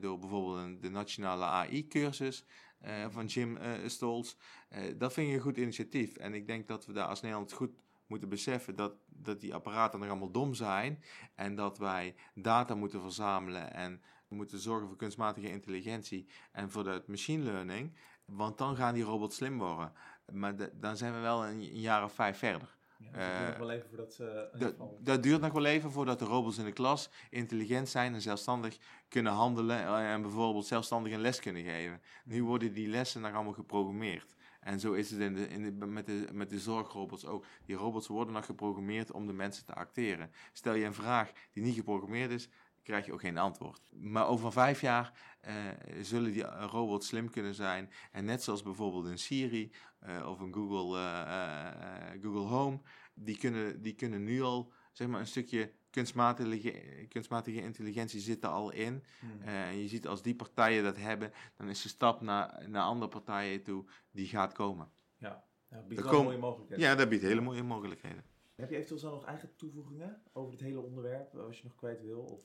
door 0.00 0.18
bijvoorbeeld 0.18 0.82
de 0.82 0.90
nationale 0.90 1.44
AI-cursus. 1.44 2.44
Eh, 2.80 3.06
van 3.08 3.26
Jim 3.26 3.56
uh, 3.56 3.72
Stolz. 3.86 4.34
Eh, 4.68 4.82
dat 4.98 5.12
vind 5.12 5.28
ik 5.28 5.34
een 5.34 5.40
goed 5.40 5.56
initiatief. 5.56 6.16
En 6.16 6.34
ik 6.34 6.46
denk 6.46 6.68
dat 6.68 6.86
we 6.86 6.92
daar 6.92 7.06
als 7.06 7.20
Nederland 7.20 7.52
goed 7.52 7.70
moeten 8.06 8.28
beseffen 8.28 8.76
dat, 8.76 8.92
dat 9.06 9.40
die 9.40 9.54
apparaten 9.54 9.98
nog 9.98 10.08
allemaal 10.08 10.30
dom 10.30 10.54
zijn. 10.54 11.02
En 11.34 11.54
dat 11.54 11.78
wij 11.78 12.14
data 12.34 12.74
moeten 12.74 13.00
verzamelen 13.00 13.74
en 13.74 14.02
moeten 14.28 14.58
zorgen 14.58 14.88
voor 14.88 14.96
kunstmatige 14.96 15.50
intelligentie 15.50 16.28
en 16.52 16.70
voor 16.70 16.84
de 16.84 17.02
machine 17.06 17.42
learning. 17.44 17.96
Want 18.24 18.58
dan 18.58 18.76
gaan 18.76 18.94
die 18.94 19.02
robots 19.02 19.36
slim 19.36 19.58
worden. 19.58 19.92
maar 20.32 20.54
dan 20.80 20.96
zijn 20.96 21.14
we 21.14 21.20
wel 21.20 21.46
een, 21.46 21.60
een 21.60 21.80
jaar 21.80 22.04
of 22.04 22.12
vijf 22.12 22.38
verder. 22.38 22.76
Ja, 23.00 23.10
dat 23.20 23.38
duurt 23.38 23.58
nog 23.58 23.58
wel 23.58 23.70
even 23.70 23.88
voordat 23.88 24.14
ze... 24.14 24.48
Dat, 24.58 24.74
dat 25.00 25.22
duurt 25.22 25.40
nog 25.40 25.52
wel 25.52 25.64
even 25.64 25.90
voordat 25.90 26.18
de 26.18 26.24
robots 26.24 26.58
in 26.58 26.64
de 26.64 26.72
klas 26.72 27.10
intelligent 27.30 27.88
zijn 27.88 28.14
en 28.14 28.20
zelfstandig 28.20 28.78
kunnen 29.08 29.32
handelen 29.32 29.78
eh, 29.78 30.12
en 30.12 30.22
bijvoorbeeld 30.22 30.66
zelfstandig 30.66 31.12
een 31.12 31.20
les 31.20 31.40
kunnen 31.40 31.62
geven. 31.62 32.00
Nu 32.24 32.44
worden 32.44 32.72
die 32.72 32.88
lessen 32.88 33.20
nog 33.20 33.34
allemaal 33.34 33.52
geprogrammeerd. 33.52 34.34
En 34.60 34.80
zo 34.80 34.92
is 34.92 35.10
het 35.10 35.20
in 35.20 35.34
de, 35.34 35.48
in 35.48 35.78
de, 35.78 35.86
met, 35.86 36.06
de, 36.06 36.26
met 36.32 36.50
de 36.50 36.58
zorgrobots 36.58 37.26
ook. 37.26 37.44
Die 37.64 37.76
robots 37.76 38.06
worden 38.06 38.34
nog 38.34 38.44
geprogrammeerd 38.44 39.12
om 39.12 39.26
de 39.26 39.32
mensen 39.32 39.64
te 39.64 39.74
acteren. 39.74 40.30
Stel 40.52 40.74
je 40.74 40.84
een 40.84 40.94
vraag 40.94 41.32
die 41.52 41.62
niet 41.62 41.74
geprogrammeerd 41.74 42.30
is, 42.30 42.48
krijg 42.82 43.06
je 43.06 43.12
ook 43.12 43.20
geen 43.20 43.38
antwoord. 43.38 43.90
Maar 43.92 44.26
over 44.26 44.52
vijf 44.52 44.80
jaar 44.80 45.36
eh, 45.40 45.54
zullen 46.02 46.32
die 46.32 46.44
robots 46.44 47.06
slim 47.06 47.30
kunnen 47.30 47.54
zijn. 47.54 47.90
En 48.12 48.24
net 48.24 48.42
zoals 48.42 48.62
bijvoorbeeld 48.62 49.04
een 49.04 49.18
Siri 49.18 49.72
eh, 49.98 50.26
of 50.28 50.40
een 50.40 50.54
Google, 50.54 50.98
eh, 50.98 52.22
Google 52.22 52.48
Home, 52.48 52.80
die 53.14 53.38
kunnen, 53.38 53.82
die 53.82 53.94
kunnen 53.94 54.24
nu 54.24 54.42
al 54.42 54.72
zeg 54.92 55.08
maar, 55.08 55.20
een 55.20 55.26
stukje 55.26 55.72
kunstmatige, 55.90 57.06
kunstmatige 57.08 57.62
intelligentie 57.62 58.20
zit 58.20 58.44
er 58.44 58.50
al 58.50 58.72
in. 58.72 59.04
Hmm. 59.20 59.42
Eh, 59.42 59.68
en 59.68 59.78
je 59.78 59.88
ziet 59.88 60.06
als 60.06 60.22
die 60.22 60.34
partijen 60.34 60.84
dat 60.84 60.96
hebben, 60.96 61.32
dan 61.56 61.68
is 61.68 61.82
de 61.82 61.88
stap 61.88 62.20
naar, 62.20 62.68
naar 62.68 62.82
andere 62.82 63.10
partijen 63.10 63.62
toe 63.62 63.84
die 64.10 64.26
gaat 64.26 64.52
komen. 64.52 64.90
ja, 65.16 65.44
ja 65.70 65.82
biedt 65.82 66.02
wel 66.02 66.10
komen- 66.10 66.24
mooie 66.26 66.38
mogelijkheden. 66.38 66.84
Ja, 66.84 66.94
dat 66.94 67.08
biedt 67.08 67.22
hele 67.22 67.40
mooie 67.40 67.62
mogelijkheden. 67.62 68.24
Heb 68.54 68.70
je 68.70 68.74
eventueel 68.76 69.00
zo 69.00 69.10
nog 69.10 69.24
eigen 69.24 69.56
toevoegingen 69.56 70.22
over 70.32 70.50
dit 70.50 70.60
hele 70.60 70.80
onderwerp, 70.80 71.34
als 71.34 71.58
je 71.58 71.64
nog 71.64 71.74
kwijt 71.74 72.00
wil? 72.02 72.20
Of... 72.20 72.44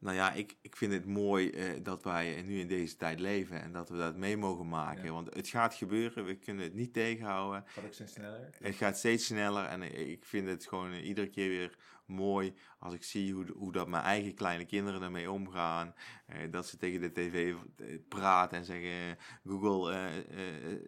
Nou 0.00 0.16
ja, 0.16 0.32
ik, 0.32 0.56
ik 0.60 0.76
vind 0.76 0.92
het 0.92 1.06
mooi 1.06 1.50
eh, 1.50 1.64
dat 1.82 2.02
wij 2.02 2.42
nu 2.42 2.58
in 2.58 2.68
deze 2.68 2.96
tijd 2.96 3.20
leven 3.20 3.62
en 3.62 3.72
dat 3.72 3.88
we 3.88 3.96
dat 3.96 4.16
mee 4.16 4.36
mogen 4.36 4.68
maken. 4.68 5.04
Ja. 5.04 5.12
Want 5.12 5.34
het 5.34 5.48
gaat 5.48 5.74
gebeuren, 5.74 6.24
we 6.24 6.34
kunnen 6.34 6.64
het 6.64 6.74
niet 6.74 6.92
tegenhouden. 6.92 7.64
Gaat 7.66 7.84
ook 7.84 7.92
steeds 7.92 8.12
sneller. 8.12 8.48
Het 8.60 8.74
gaat 8.74 8.98
steeds 8.98 9.26
sneller 9.26 9.64
en 9.64 10.08
ik 10.08 10.24
vind 10.24 10.48
het 10.48 10.66
gewoon 10.66 10.92
eh, 10.92 11.06
iedere 11.06 11.28
keer 11.28 11.48
weer 11.48 11.76
mooi 12.06 12.54
als 12.78 12.94
ik 12.94 13.02
zie 13.02 13.32
hoe, 13.32 13.46
hoe 13.56 13.72
dat 13.72 13.88
mijn 13.88 14.02
eigen 14.02 14.34
kleine 14.34 14.64
kinderen 14.64 15.02
ermee 15.02 15.30
omgaan. 15.30 15.94
Eh, 16.26 16.36
dat 16.50 16.66
ze 16.66 16.76
tegen 16.76 17.00
de 17.00 17.12
tv 17.12 17.54
praten 18.08 18.58
en 18.58 18.64
zeggen: 18.64 19.16
Google, 19.44 20.10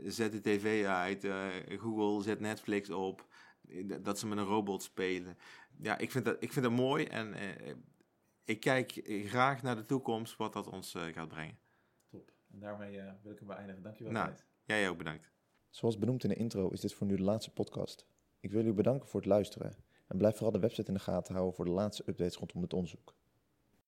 zet 0.04 0.32
de 0.32 0.40
tv 0.40 0.84
uit, 0.86 1.26
Google, 1.80 2.22
zet 2.22 2.40
Netflix 2.40 2.90
op. 2.90 3.26
Dat- 4.02 4.18
ze 4.18 4.26
met 4.26 4.38
een 4.38 4.44
robot 4.44 4.82
spelen. 4.82 5.38
Ja, 5.82 5.98
ik 5.98 6.10
vind 6.10 6.24
dat, 6.24 6.36
ik 6.40 6.52
vind 6.52 6.64
dat 6.64 6.74
mooi 6.74 7.04
en 7.04 7.34
ik 8.44 8.60
kijk 8.60 9.00
graag 9.04 9.62
naar 9.62 9.76
de 9.76 9.86
toekomst, 9.86 10.36
wat 10.36 10.52
dat 10.52 10.66
ons 10.66 10.94
eh, 10.94 11.02
gaat 11.02 11.28
brengen. 11.28 11.58
Top. 12.08 12.32
En 12.52 12.58
daarmee 12.58 12.98
eh, 12.98 13.12
wil 13.22 13.32
ik 13.32 13.38
hem 13.38 13.48
beëindigen. 13.48 13.82
Dankjewel. 13.82 14.12
Nou. 14.12 14.26
Gijs. 14.26 14.44
Jij 14.64 14.88
ook 14.88 14.98
bedankt. 14.98 15.30
Zoals 15.70 15.98
benoemd 15.98 16.22
in 16.24 16.28
de 16.28 16.36
intro 16.36 16.68
is 16.68 16.80
dit 16.80 16.94
voor 16.94 17.06
nu 17.06 17.16
de 17.16 17.22
laatste 17.22 17.52
podcast. 17.52 18.06
Ik 18.40 18.50
wil 18.50 18.66
u 18.66 18.72
bedanken 18.72 19.08
voor 19.08 19.20
het 19.20 19.28
luisteren 19.28 19.74
en 20.06 20.18
blijf 20.18 20.34
vooral 20.34 20.52
de 20.52 20.58
website 20.58 20.88
in 20.88 20.94
de 20.94 21.00
gaten 21.00 21.34
houden 21.34 21.54
voor 21.54 21.64
de 21.64 21.70
laatste 21.70 22.02
updates 22.06 22.36
rondom 22.36 22.62
het 22.62 22.72
onderzoek. 22.72 23.14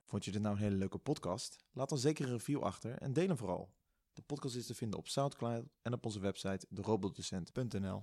Vond 0.04 0.24
je 0.24 0.30
dit 0.30 0.42
nou 0.42 0.54
een 0.54 0.62
hele 0.62 0.76
leuke 0.76 0.98
podcast? 0.98 1.64
Laat 1.72 1.88
dan 1.88 1.98
zeker 1.98 2.24
een 2.24 2.32
review 2.32 2.62
achter 2.62 2.98
en 2.98 3.12
deel 3.12 3.26
hem 3.26 3.36
vooral. 3.36 3.72
De 4.12 4.22
podcast 4.22 4.56
is 4.56 4.66
te 4.66 4.74
vinden 4.74 4.98
op 4.98 5.08
Soundcloud 5.08 5.64
en 5.82 5.92
op 5.92 6.04
onze 6.04 6.20
website 6.20 6.66
derobotdocent.nl. 6.68 8.02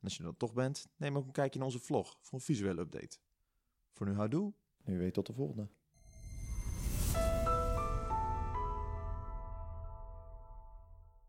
En 0.00 0.06
als 0.06 0.12
je 0.12 0.18
er 0.18 0.24
dan 0.24 0.36
toch 0.36 0.52
bent, 0.52 0.86
neem 0.96 1.16
ook 1.16 1.26
een 1.26 1.32
kijkje 1.32 1.58
in 1.58 1.64
onze 1.64 1.78
vlog 1.78 2.18
voor 2.20 2.38
een 2.38 2.44
visuele 2.44 2.80
update. 2.80 3.18
Voor 3.92 4.06
nu 4.06 4.14
houdoe! 4.14 4.52
Nu 4.84 4.98
weet 4.98 5.14
tot 5.14 5.26
de 5.26 5.32
volgende. 5.32 5.68